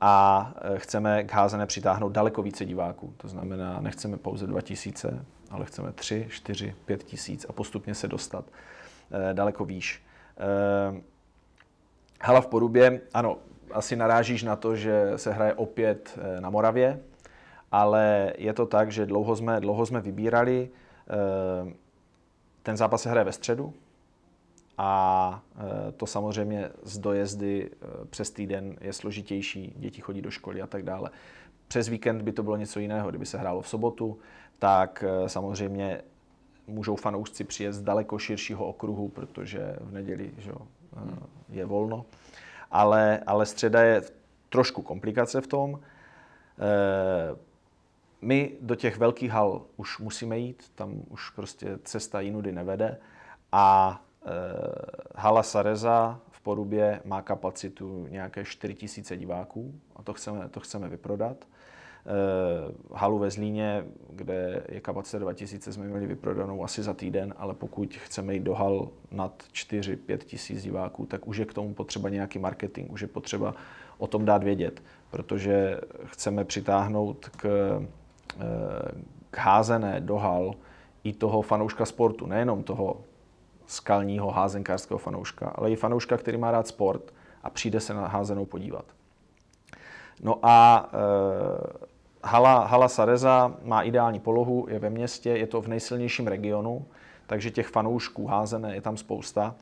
a 0.00 0.54
e, 0.74 0.78
chceme 0.78 1.24
k 1.24 1.32
házené 1.32 1.66
přitáhnout 1.66 2.12
daleko 2.12 2.42
více 2.42 2.64
diváků. 2.64 3.14
To 3.16 3.28
znamená, 3.28 3.80
nechceme 3.80 4.16
pouze 4.16 4.46
2000, 4.46 5.24
ale 5.50 5.64
chceme 5.64 5.92
3, 5.92 6.26
4, 6.30 6.74
5 6.84 7.02
tisíc 7.02 7.46
a 7.48 7.52
postupně 7.52 7.94
se 7.94 8.08
dostat 8.08 8.44
e, 9.30 9.34
daleko 9.34 9.64
výš. 9.64 10.02
E, 10.38 11.02
hala 12.20 12.40
v 12.40 12.46
Porubě, 12.46 13.00
ano, 13.14 13.38
asi 13.72 13.96
narážíš 13.96 14.42
na 14.42 14.56
to, 14.56 14.76
že 14.76 15.12
se 15.16 15.32
hraje 15.32 15.54
opět 15.54 16.18
na 16.40 16.50
Moravě, 16.50 17.00
ale 17.74 18.32
je 18.38 18.52
to 18.52 18.66
tak, 18.66 18.92
že 18.92 19.06
dlouho 19.06 19.36
jsme, 19.36 19.60
dlouho 19.60 19.86
jsme 19.86 20.00
vybírali. 20.00 20.70
Ten 22.62 22.76
zápas 22.76 23.02
se 23.02 23.10
hraje 23.10 23.24
ve 23.24 23.32
středu, 23.32 23.74
a 24.78 25.42
e, 25.88 25.92
to 25.92 26.06
samozřejmě 26.06 26.70
z 26.82 26.98
dojezdy 26.98 27.70
e, 27.70 28.04
přes 28.04 28.30
týden 28.30 28.76
je 28.80 28.92
složitější, 28.92 29.74
děti 29.76 30.00
chodí 30.00 30.22
do 30.22 30.30
školy 30.30 30.62
a 30.62 30.66
tak 30.66 30.82
dále. 30.82 31.10
Přes 31.68 31.88
víkend 31.88 32.22
by 32.22 32.32
to 32.32 32.42
bylo 32.42 32.56
něco 32.56 32.80
jiného, 32.80 33.08
kdyby 33.08 33.26
se 33.26 33.38
hrálo 33.38 33.62
v 33.62 33.68
sobotu, 33.68 34.18
tak 34.58 35.04
samozřejmě 35.26 36.02
můžou 36.66 36.96
fanoušci 36.96 37.44
přijet 37.44 37.72
z 37.72 37.82
daleko 37.82 38.18
širšího 38.18 38.66
okruhu, 38.66 39.08
protože 39.08 39.76
v 39.80 39.92
neděli 39.92 40.30
že 40.38 40.50
jo, 40.50 40.58
je 41.48 41.64
volno. 41.64 42.04
Ale, 42.70 43.20
ale 43.26 43.46
středa 43.46 43.82
je 43.82 44.02
trošku 44.48 44.82
komplikace 44.82 45.40
v 45.40 45.46
tom. 45.46 45.80
My 48.24 48.52
do 48.60 48.74
těch 48.74 48.98
velkých 48.98 49.30
hal 49.30 49.62
už 49.76 49.98
musíme 49.98 50.38
jít, 50.38 50.72
tam 50.74 51.02
už 51.08 51.30
prostě 51.30 51.78
cesta 51.84 52.20
jinudy 52.20 52.52
nevede 52.52 52.98
a 53.52 54.00
Eh, 54.26 54.30
hala 55.14 55.42
Sareza 55.42 56.20
v 56.30 56.40
Porubě 56.40 57.00
má 57.04 57.22
kapacitu 57.22 58.06
nějaké 58.10 58.44
4000 58.44 59.16
diváků 59.16 59.74
a 59.96 60.02
to 60.02 60.12
chceme, 60.12 60.48
to 60.48 60.60
chceme 60.60 60.88
vyprodat. 60.88 61.36
Eh, 62.06 62.74
halu 62.94 63.18
ve 63.18 63.30
Zlíně, 63.30 63.84
kde 64.10 64.64
je 64.68 64.80
kapacita 64.80 65.18
2000, 65.18 65.72
jsme 65.72 65.86
měli 65.86 66.06
vyprodanou 66.06 66.64
asi 66.64 66.82
za 66.82 66.94
týden, 66.94 67.34
ale 67.36 67.54
pokud 67.54 67.94
chceme 67.94 68.34
jít 68.34 68.42
do 68.42 68.54
hal 68.54 68.88
nad 69.10 69.44
4-5 69.52 70.24
tisíc 70.24 70.62
diváků, 70.62 71.06
tak 71.06 71.28
už 71.28 71.36
je 71.36 71.44
k 71.44 71.54
tomu 71.54 71.74
potřeba 71.74 72.08
nějaký 72.08 72.38
marketing, 72.38 72.92
už 72.92 73.00
je 73.00 73.08
potřeba 73.08 73.54
o 73.98 74.06
tom 74.06 74.24
dát 74.24 74.44
vědět, 74.44 74.82
protože 75.10 75.80
chceme 76.04 76.44
přitáhnout 76.44 77.28
k 77.28 77.80
házené 79.36 80.00
do 80.00 80.16
hal 80.16 80.54
i 81.04 81.12
toho 81.12 81.42
fanouška 81.42 81.86
sportu, 81.86 82.26
nejenom 82.26 82.62
toho 82.62 83.00
skalního 83.66 84.30
házenkářského 84.30 84.98
fanouška, 84.98 85.48
ale 85.48 85.70
i 85.70 85.76
fanouška, 85.76 86.16
který 86.16 86.36
má 86.38 86.50
rád 86.50 86.66
sport 86.66 87.12
a 87.42 87.50
přijde 87.50 87.80
se 87.80 87.94
na 87.94 88.06
házenou 88.06 88.46
podívat. 88.46 88.84
No 90.22 90.38
a 90.42 90.88
e, 90.92 90.98
hala, 92.24 92.66
hala 92.66 92.88
Sareza 92.88 93.54
má 93.62 93.82
ideální 93.82 94.20
polohu, 94.20 94.66
je 94.70 94.78
ve 94.78 94.90
městě, 94.90 95.30
je 95.30 95.46
to 95.46 95.60
v 95.60 95.68
nejsilnějším 95.68 96.26
regionu, 96.26 96.86
takže 97.26 97.50
těch 97.50 97.68
fanoušků 97.68 98.26
házené 98.26 98.74
je 98.74 98.80
tam 98.80 98.96
spousta. 98.96 99.54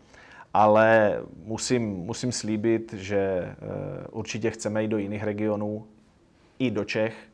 Ale 0.55 1.21
musím, 1.45 1.83
musím 1.83 2.33
slíbit, 2.33 2.93
že 2.93 3.19
e, 3.19 3.57
určitě 4.11 4.51
chceme 4.51 4.83
jít 4.83 4.89
do 4.89 4.99
jiných 4.99 5.25
regionů, 5.25 5.87
i 6.59 6.71
do 6.71 6.85
Čech, 6.85 7.32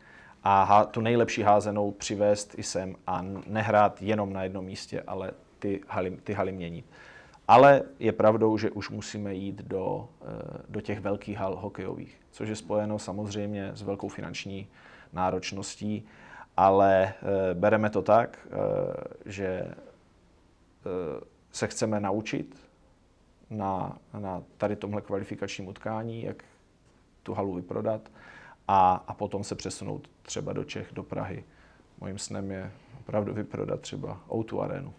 a 0.51 0.85
tu 0.85 1.01
nejlepší 1.01 1.43
házenou 1.43 1.91
přivést 1.91 2.59
i 2.59 2.63
sem 2.63 2.97
a 3.07 3.25
nehrát 3.47 4.03
jenom 4.03 4.33
na 4.33 4.43
jednom 4.43 4.65
místě, 4.65 5.03
ale 5.07 5.31
ty 5.59 5.81
haly, 5.89 6.11
ty 6.11 6.33
haly 6.33 6.53
měnit. 6.53 6.85
Ale 7.49 7.83
je 7.99 8.13
pravdou, 8.13 8.59
že 8.59 8.71
už 8.71 8.91
musíme 8.91 9.35
jít 9.35 9.63
do, 9.63 10.09
eh, 10.23 10.27
do 10.69 10.81
těch 10.81 11.01
velkých 11.01 11.39
hal 11.39 11.57
hokejových, 11.57 12.21
což 12.31 12.49
je 12.49 12.57
spojeno 12.57 12.99
samozřejmě 12.99 13.71
s 13.75 13.83
velkou 13.83 14.09
finanční 14.09 14.69
náročností, 15.13 16.07
ale 16.57 17.05
eh, 17.05 17.55
bereme 17.55 17.91
to 17.91 18.03
tak, 18.03 18.39
eh, 18.47 19.31
že 19.31 19.75
se 21.53 21.67
chceme 21.67 22.01
naučit 22.01 22.57
na, 23.51 23.99
na 24.19 24.43
tady 24.57 24.77
tomhle 24.77 25.01
kvalifikačním 25.01 25.69
utkání, 25.69 26.23
jak 26.23 26.43
tu 27.23 27.35
halu 27.35 27.55
vyprodat 27.55 28.11
a, 28.69 29.05
a 29.07 29.15
potom 29.15 29.45
se 29.45 29.55
přesunout 29.55 30.09
třeba 30.23 30.53
do 30.53 30.65
Čech, 30.65 30.89
do 30.93 31.03
Prahy. 31.03 31.45
Mojím 32.01 32.19
snem 32.19 32.51
je 32.51 32.71
opravdu 33.01 33.35
vyprodat 33.35 33.81
třeba 33.81 34.21
Outu 34.35 34.63
arénu. 34.63 34.93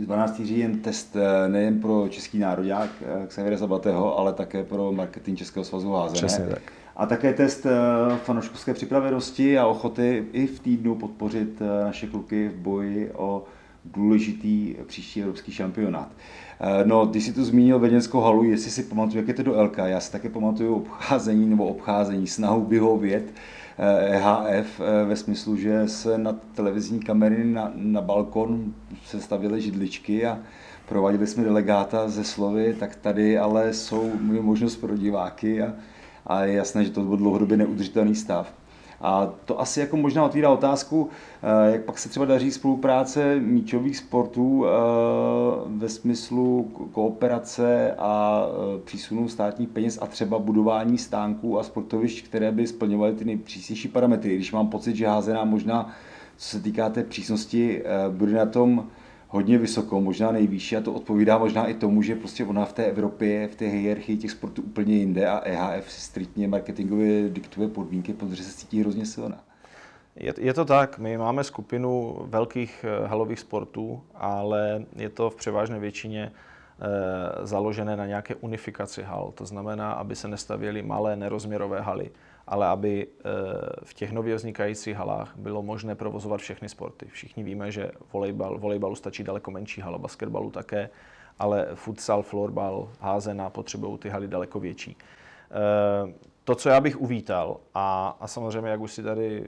12. 0.00 0.40
říjen 0.44 0.78
test 0.78 1.16
eh, 1.16 1.48
nejen 1.48 1.80
pro 1.80 2.08
český 2.08 2.38
národák 2.38 2.90
eh, 3.02 3.26
Xaviera 3.26 3.56
Zabatého, 3.56 4.18
ale 4.18 4.32
také 4.32 4.64
pro 4.64 4.92
marketing 4.92 5.38
Českého 5.38 5.64
svazu 5.64 5.92
házené. 5.92 6.26
Přesně 6.26 6.46
tak. 6.46 6.62
A 6.96 7.06
také 7.06 7.32
test 7.32 7.66
eh, 7.66 7.70
fanoškovské 8.16 8.74
připravenosti 8.74 9.58
a 9.58 9.66
ochoty 9.66 10.26
i 10.32 10.46
v 10.46 10.60
týdnu 10.60 10.94
podpořit 10.94 11.62
naše 11.84 12.06
kluky 12.06 12.48
v 12.48 12.56
boji 12.56 13.10
o 13.14 13.44
důležitý 13.94 14.74
příští 14.86 15.20
evropský 15.20 15.52
šampionát. 15.52 16.08
No, 16.84 17.06
ty 17.06 17.20
si 17.20 17.32
tu 17.32 17.44
zmínil 17.44 17.78
Vedenskou 17.78 18.20
halu, 18.20 18.44
jestli 18.44 18.70
si 18.70 18.82
pamatuju, 18.82 19.16
jak 19.16 19.28
je 19.28 19.34
to 19.34 19.42
do 19.42 19.62
LK, 19.62 19.78
já 19.84 20.00
si 20.00 20.12
také 20.12 20.28
pamatuju 20.28 20.74
obcházení 20.74 21.46
nebo 21.46 21.66
obcházení, 21.66 22.26
snahu 22.26 22.64
vyhovět 22.64 23.32
EHF 23.78 24.80
e 24.80 25.04
ve 25.04 25.16
smyslu, 25.16 25.56
že 25.56 25.88
se 25.88 26.18
na 26.18 26.32
televizní 26.54 27.00
kamery 27.00 27.44
na, 27.44 27.72
na 27.74 28.00
balkon 28.00 28.74
se 29.04 29.20
stavily 29.20 29.60
židličky 29.60 30.26
a 30.26 30.38
provadili 30.88 31.26
jsme 31.26 31.44
delegáta 31.44 32.08
ze 32.08 32.24
slovy, 32.24 32.76
tak 32.80 32.96
tady 32.96 33.38
ale 33.38 33.74
jsou 33.74 34.10
možnost 34.40 34.76
pro 34.76 34.96
diváky 34.96 35.62
a, 35.62 35.74
a 36.26 36.44
je 36.44 36.54
jasné, 36.54 36.84
že 36.84 36.90
to 36.90 37.02
byl 37.02 37.16
dlouhodobě 37.16 37.56
neudržitelný 37.56 38.14
stav. 38.14 38.52
A 39.00 39.32
to 39.44 39.60
asi 39.60 39.80
jako 39.80 39.96
možná 39.96 40.24
otvírá 40.24 40.50
otázku, 40.50 41.08
eh, 41.42 41.72
jak 41.72 41.84
pak 41.84 41.98
se 41.98 42.08
třeba 42.08 42.26
daří 42.26 42.50
spolupráce 42.50 43.36
míčových 43.40 43.96
sportů 43.96 44.64
eh, 44.66 44.70
ve 45.66 45.88
smyslu 45.88 46.70
kooperace 46.92 47.94
a 47.98 48.42
eh, 48.46 48.80
přísunu 48.84 49.28
státních 49.28 49.68
peněz 49.68 49.98
a 50.02 50.06
třeba 50.06 50.38
budování 50.38 50.98
stánků 50.98 51.58
a 51.58 51.62
sportovišť, 51.62 52.24
které 52.24 52.52
by 52.52 52.66
splňovaly 52.66 53.14
ty 53.14 53.24
nejpřísnější 53.24 53.88
parametry. 53.88 54.34
Když 54.34 54.52
mám 54.52 54.68
pocit, 54.68 54.96
že 54.96 55.06
házená 55.06 55.44
možná, 55.44 55.94
co 56.36 56.48
se 56.48 56.60
týká 56.62 56.90
té 56.90 57.04
přísnosti, 57.04 57.82
bude 58.10 58.32
na 58.32 58.46
tom 58.46 58.86
hodně 59.28 59.58
vysoko, 59.58 60.00
možná 60.00 60.32
nejvýše 60.32 60.76
a 60.76 60.80
to 60.80 60.92
odpovídá 60.92 61.38
možná 61.38 61.66
i 61.66 61.74
tomu, 61.74 62.02
že 62.02 62.14
prostě 62.14 62.44
ona 62.44 62.64
v 62.64 62.72
té 62.72 62.84
Evropě, 62.84 63.48
v 63.48 63.54
té 63.54 63.64
hierarchii 63.64 64.16
těch 64.16 64.30
sportů 64.30 64.62
úplně 64.62 64.94
jinde 64.94 65.26
a 65.26 65.40
EHF 65.44 65.92
striktně 65.92 66.48
marketingově 66.48 67.28
diktuje 67.28 67.68
podmínky, 67.68 68.12
protože 68.12 68.42
se 68.42 68.58
cítí 68.58 68.80
hrozně 68.80 69.06
silná. 69.06 69.44
Je, 70.16 70.34
je 70.38 70.54
to 70.54 70.64
tak, 70.64 70.98
my 70.98 71.18
máme 71.18 71.44
skupinu 71.44 72.18
velkých 72.24 72.84
eh, 72.84 73.06
halových 73.06 73.40
sportů, 73.40 74.02
ale 74.14 74.84
je 74.96 75.08
to 75.08 75.30
v 75.30 75.36
převážné 75.36 75.78
většině 75.78 76.22
e, 76.22 77.46
založené 77.46 77.96
na 77.96 78.06
nějaké 78.06 78.34
unifikaci 78.34 79.02
hal. 79.02 79.32
To 79.34 79.46
znamená, 79.46 79.92
aby 79.92 80.16
se 80.16 80.28
nestavěly 80.28 80.82
malé 80.82 81.16
nerozměrové 81.16 81.80
haly, 81.80 82.10
ale 82.46 82.66
aby 82.66 83.06
eh, 83.06 83.22
v 83.84 83.94
těch 83.94 84.12
nově 84.12 84.34
vznikajících 84.34 84.96
halách 84.96 85.36
bylo 85.36 85.62
možné 85.62 85.94
provozovat 85.94 86.40
všechny 86.40 86.68
sporty. 86.68 87.06
Všichni 87.06 87.42
víme, 87.42 87.70
že 87.70 87.90
volejbal, 88.12 88.58
volejbalu 88.58 88.94
stačí 88.94 89.24
daleko 89.24 89.50
menší 89.50 89.80
hala, 89.80 89.98
basketbalu 89.98 90.50
také, 90.50 90.90
ale 91.38 91.68
futsal, 91.74 92.22
florbal, 92.22 92.88
házená 93.00 93.50
potřebují 93.50 93.98
ty 93.98 94.08
haly 94.08 94.28
daleko 94.28 94.60
větší. 94.60 94.96
Eh, 95.50 96.12
to, 96.44 96.54
co 96.54 96.68
já 96.68 96.80
bych 96.80 97.00
uvítal, 97.00 97.60
a, 97.74 98.16
a 98.20 98.26
samozřejmě, 98.26 98.70
jak 98.70 98.80
už 98.80 98.92
si 98.92 99.02
tady 99.02 99.46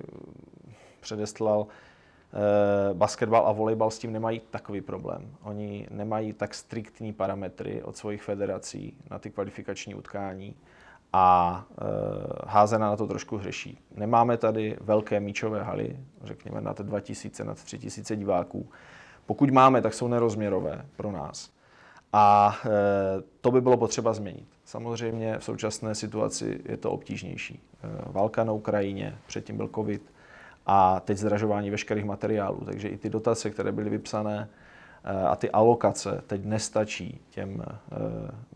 předeslal, 1.01 1.67
eh, 1.67 2.95
basketbal 2.95 3.47
a 3.47 3.53
volejbal 3.53 3.91
s 3.91 3.99
tím 3.99 4.13
nemají 4.13 4.41
takový 4.51 4.81
problém. 4.81 5.31
Oni 5.43 5.87
nemají 5.91 6.33
tak 6.33 6.55
striktní 6.55 7.13
parametry 7.13 7.83
od 7.83 7.97
svých 7.97 8.23
federací 8.23 8.97
na 9.11 9.19
ty 9.19 9.31
kvalifikační 9.31 9.95
utkání 9.95 10.57
a 11.13 11.65
e, 11.71 11.85
házena 12.47 12.91
na 12.91 12.97
to 12.97 13.07
trošku 13.07 13.37
hřeší. 13.37 13.79
Nemáme 13.97 14.37
tady 14.37 14.77
velké 14.81 15.21
míčové 15.21 15.63
haly, 15.63 15.97
řekněme 16.25 16.61
nad 16.61 16.81
2000, 16.81 17.45
nad 17.45 17.63
3000 17.65 18.17
diváků. 18.17 18.71
Pokud 19.27 19.51
máme, 19.51 19.83
tak 19.83 19.95
jsou 19.95 20.09
nerozměrové 20.09 20.87
pro 20.97 21.13
nás. 21.13 21.51
A 22.13 22.57
e, 22.65 22.69
to 23.41 23.51
by 23.51 23.61
bylo 23.61 23.77
potřeba 23.77 24.13
změnit. 24.13 24.47
Samozřejmě 24.65 25.39
v 25.39 25.45
současné 25.45 25.95
situaci 25.95 26.61
je 26.65 26.77
to 26.77 26.91
obtížnější. 26.91 27.61
E, 27.85 28.13
válka 28.13 28.45
na 28.45 28.53
Ukrajině, 28.53 29.19
předtím 29.27 29.57
byl 29.57 29.71
covid 29.75 30.03
a 30.67 31.01
teď 31.01 31.19
zdražování 31.19 31.71
veškerých 31.71 32.05
materiálů. 32.05 32.61
Takže 32.65 32.89
i 32.89 32.97
ty 32.97 33.11
dotace, 33.11 33.51
které 33.51 33.73
byly 33.73 33.91
vypsané, 33.91 34.49
a 35.05 35.37
ty 35.37 35.51
alokace 35.51 36.23
teď 36.27 36.45
nestačí 36.45 37.21
těm 37.31 37.63
eh, 37.63 37.97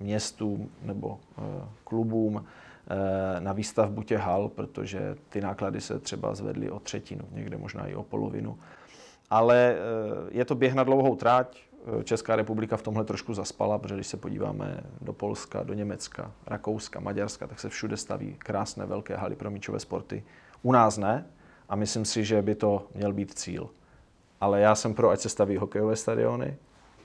městům 0.00 0.70
nebo 0.82 1.18
eh, 1.38 1.42
klubům 1.84 2.44
eh, 2.46 3.40
na 3.40 3.52
výstavbu 3.52 4.02
těch 4.02 4.20
hal, 4.20 4.48
protože 4.48 5.16
ty 5.28 5.40
náklady 5.40 5.80
se 5.80 5.98
třeba 5.98 6.34
zvedly 6.34 6.70
o 6.70 6.80
třetinu, 6.80 7.24
někde 7.32 7.56
možná 7.56 7.86
i 7.86 7.94
o 7.94 8.02
polovinu. 8.02 8.58
Ale 9.30 9.76
je 10.30 10.44
to 10.44 10.54
běh 10.54 10.74
na 10.74 10.84
dlouhou 10.84 11.16
tráť. 11.16 11.58
Česká 12.04 12.36
republika 12.36 12.76
v 12.76 12.82
tomhle 12.82 13.04
trošku 13.04 13.34
zaspala, 13.34 13.78
protože 13.78 13.94
když 13.94 14.06
se 14.06 14.16
podíváme 14.16 14.80
do 15.00 15.12
Polska, 15.12 15.62
do 15.62 15.74
Německa, 15.74 16.32
Rakouska, 16.46 17.00
Maďarska, 17.00 17.46
tak 17.46 17.60
se 17.60 17.68
všude 17.68 17.96
staví 17.96 18.34
krásné 18.38 18.86
velké 18.86 19.16
haly 19.16 19.36
pro 19.36 19.50
míčové 19.50 19.80
sporty. 19.80 20.24
U 20.62 20.72
nás 20.72 20.98
ne 20.98 21.26
a 21.68 21.76
myslím 21.76 22.04
si, 22.04 22.24
že 22.24 22.42
by 22.42 22.54
to 22.54 22.86
měl 22.94 23.12
být 23.12 23.38
cíl 23.38 23.70
ale 24.42 24.60
já 24.60 24.74
jsem 24.74 24.94
pro, 24.94 25.10
ať 25.10 25.20
se 25.20 25.28
staví 25.28 25.56
hokejové 25.56 25.96
stadiony, 25.96 26.56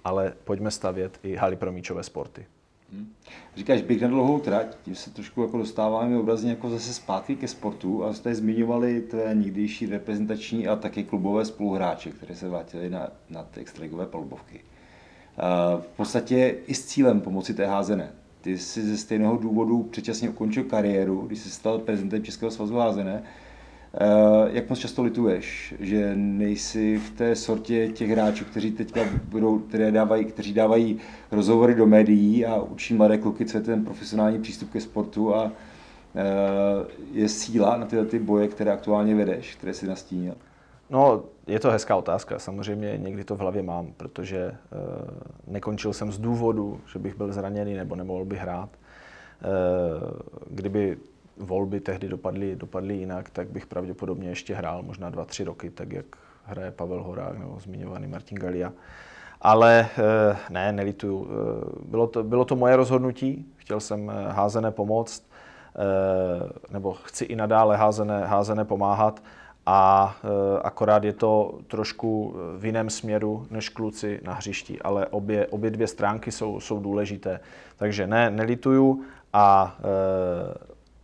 ale 0.03 0.33
pojďme 0.43 0.71
stavět 0.71 1.19
i 1.23 1.35
haly 1.35 1.55
pro 1.55 1.71
míčové 1.71 2.03
sporty. 2.03 2.45
Hmm. 2.93 3.13
Říkáš 3.55 3.81
běh 3.81 4.01
na 4.01 4.07
dlouhou 4.07 4.39
trať, 4.39 4.77
tím 4.83 4.95
se 4.95 5.09
trošku 5.09 5.41
jako 5.41 5.57
dostáváme 5.57 6.17
obrazně 6.17 6.49
jako 6.49 6.69
zase 6.69 6.93
zpátky 6.93 7.35
ke 7.35 7.47
sportu 7.47 8.03
a 8.03 8.13
jste 8.13 8.35
zmiňovali 8.35 9.01
tvé 9.01 9.31
někdejší 9.33 9.85
reprezentační 9.85 10.67
a 10.67 10.75
taky 10.75 11.03
klubové 11.03 11.45
spoluhráče, 11.45 12.11
které 12.11 12.35
se 12.35 12.49
vrátili 12.49 12.89
na, 12.89 13.07
na 13.29 13.47
extraligové 13.55 14.05
palubovky. 14.05 14.61
V 15.79 15.87
podstatě 15.97 16.55
i 16.67 16.73
s 16.73 16.85
cílem 16.85 17.21
pomoci 17.21 17.53
té 17.53 17.65
házené. 17.65 18.11
Ty 18.41 18.57
jsi 18.57 18.81
ze 18.81 18.97
stejného 18.97 19.37
důvodu 19.37 19.83
předčasně 19.83 20.29
ukončil 20.29 20.63
kariéru, 20.63 21.21
když 21.21 21.39
jsi 21.39 21.49
stal 21.49 21.79
prezidentem 21.79 22.23
Českého 22.23 22.51
svazu 22.51 22.75
házené 22.75 23.23
jak 24.47 24.69
moc 24.69 24.79
často 24.79 25.03
lituješ, 25.03 25.73
že 25.79 26.15
nejsi 26.15 26.97
v 26.97 27.11
té 27.11 27.35
sortě 27.35 27.87
těch 27.87 28.09
hráčů, 28.09 28.45
kteří 28.45 28.71
teďka 28.71 29.01
budou, 29.29 29.59
které 29.59 29.91
dávají, 29.91 30.25
kteří 30.25 30.53
dávají 30.53 30.99
rozhovory 31.31 31.75
do 31.75 31.85
médií 31.85 32.45
a 32.45 32.61
učí 32.61 32.93
mladé 32.93 33.17
kluky, 33.17 33.45
co 33.45 33.57
je 33.57 33.63
ten 33.63 33.85
profesionální 33.85 34.41
přístup 34.41 34.71
ke 34.71 34.81
sportu 34.81 35.35
a 35.35 35.51
eh, 36.15 36.21
je 37.11 37.29
síla 37.29 37.77
na 37.77 37.85
tyhle 37.85 38.05
ty 38.05 38.19
boje, 38.19 38.47
které 38.47 38.71
aktuálně 38.71 39.15
vedeš, 39.15 39.55
které 39.55 39.73
si 39.73 39.87
nastínil? 39.87 40.35
No, 40.89 41.23
je 41.47 41.59
to 41.59 41.71
hezká 41.71 41.95
otázka. 41.95 42.39
Samozřejmě 42.39 42.97
někdy 42.97 43.23
to 43.23 43.35
v 43.35 43.39
hlavě 43.39 43.63
mám, 43.63 43.93
protože 43.97 44.37
e, 44.37 44.55
nekončil 45.47 45.93
jsem 45.93 46.11
z 46.11 46.19
důvodu, 46.19 46.81
že 46.93 46.99
bych 46.99 47.17
byl 47.17 47.33
zraněný 47.33 47.73
nebo 47.73 47.95
nemohl 47.95 48.25
bych 48.25 48.39
hrát. 48.39 48.69
E, 48.71 48.77
kdyby 50.49 50.97
volby 51.39 51.79
tehdy 51.79 52.09
dopadly, 52.09 52.55
dopadly 52.55 52.95
jinak, 52.95 53.29
tak 53.29 53.49
bych 53.49 53.65
pravděpodobně 53.65 54.29
ještě 54.29 54.55
hrál 54.55 54.83
možná 54.83 55.09
dva, 55.09 55.25
tři 55.25 55.43
roky, 55.43 55.69
tak 55.69 55.93
jak 55.93 56.05
hraje 56.43 56.71
Pavel 56.71 57.03
Horák 57.03 57.37
nebo 57.37 57.59
zmiňovaný 57.59 58.07
Martin 58.07 58.37
Galia. 58.37 58.73
Ale 59.41 59.87
eh, 59.97 60.37
ne, 60.49 60.71
nelituju. 60.71 61.27
Eh, 61.27 61.35
bylo 61.85 62.07
to, 62.07 62.23
bylo 62.23 62.45
to 62.45 62.55
moje 62.55 62.75
rozhodnutí, 62.75 63.45
chtěl 63.55 63.79
jsem 63.79 64.09
eh, 64.09 64.31
házené 64.31 64.71
pomoct, 64.71 65.27
nebo 66.69 66.93
chci 66.93 67.25
i 67.25 67.35
nadále 67.35 67.77
házené, 67.77 68.25
házené 68.25 68.65
pomáhat 68.65 69.23
a 69.65 70.15
akorát 70.63 71.03
je 71.03 71.13
to 71.13 71.59
trošku 71.67 72.35
v 72.57 72.65
jiném 72.65 72.89
směru 72.89 73.47
než 73.51 73.69
kluci 73.69 74.19
na 74.23 74.33
hřišti, 74.33 74.81
ale 74.81 75.07
obě, 75.07 75.47
obě 75.47 75.71
dvě 75.71 75.87
stránky 75.87 76.31
jsou, 76.31 76.59
jsou 76.59 76.79
důležité. 76.79 77.39
Takže 77.75 78.07
ne, 78.07 78.29
nelituju 78.29 79.03
a 79.33 79.77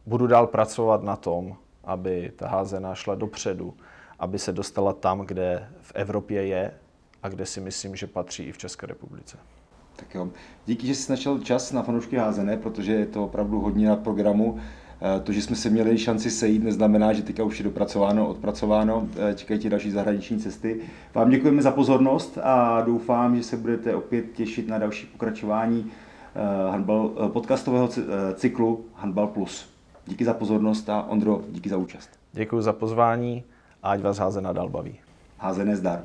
budu 0.05 0.27
dál 0.27 0.47
pracovat 0.47 1.03
na 1.03 1.15
tom, 1.15 1.55
aby 1.83 2.31
ta 2.35 2.47
házená 2.47 2.95
šla 2.95 3.15
dopředu, 3.15 3.73
aby 4.19 4.39
se 4.39 4.51
dostala 4.51 4.93
tam, 4.93 5.19
kde 5.19 5.69
v 5.81 5.91
Evropě 5.95 6.45
je 6.45 6.73
a 7.23 7.29
kde 7.29 7.45
si 7.45 7.61
myslím, 7.61 7.95
že 7.95 8.07
patří 8.07 8.43
i 8.43 8.51
v 8.51 8.57
České 8.57 8.87
republice. 8.87 9.37
Tak 9.95 10.15
jo. 10.15 10.29
Díky, 10.65 10.87
že 10.87 10.95
jsi 10.95 11.11
našel 11.11 11.39
čas 11.39 11.71
na 11.71 11.83
fanoušky 11.83 12.17
házené, 12.17 12.57
protože 12.57 12.93
je 12.93 13.05
to 13.05 13.23
opravdu 13.23 13.61
hodně 13.61 13.89
na 13.89 13.95
programu. 13.95 14.59
Eh, 15.01 15.19
to, 15.19 15.31
že 15.31 15.41
jsme 15.41 15.55
se 15.55 15.69
měli 15.69 15.97
šanci 15.97 16.31
sejít, 16.31 16.63
neznamená, 16.63 17.13
že 17.13 17.21
teďka 17.21 17.43
už 17.43 17.59
je 17.59 17.63
dopracováno, 17.63 18.27
odpracováno. 18.27 19.07
Eh, 19.17 19.33
čekají 19.35 19.59
ti 19.59 19.69
další 19.69 19.91
zahraniční 19.91 20.39
cesty. 20.39 20.81
Vám 21.13 21.29
děkujeme 21.29 21.61
za 21.61 21.71
pozornost 21.71 22.37
a 22.43 22.81
doufám, 22.81 23.35
že 23.35 23.43
se 23.43 23.57
budete 23.57 23.95
opět 23.95 24.25
těšit 24.33 24.67
na 24.67 24.77
další 24.77 25.05
pokračování 25.05 25.91
eh, 26.35 27.27
podcastového 27.27 27.89
cyklu 28.35 28.85
Handball 28.95 29.27
Plus. 29.27 29.72
Díky 30.07 30.25
za 30.25 30.33
pozornost 30.33 30.89
a 30.89 31.03
Ondro, 31.03 31.41
díky 31.49 31.69
za 31.69 31.77
účast. 31.77 32.09
Děkuji 32.33 32.61
za 32.61 32.73
pozvání 32.73 33.43
a 33.83 33.91
ať 33.91 34.01
vás 34.01 34.17
házená 34.17 34.53
dál 34.53 34.69
baví. 34.69 34.99
Házené 35.37 35.75
zdar. 35.75 36.03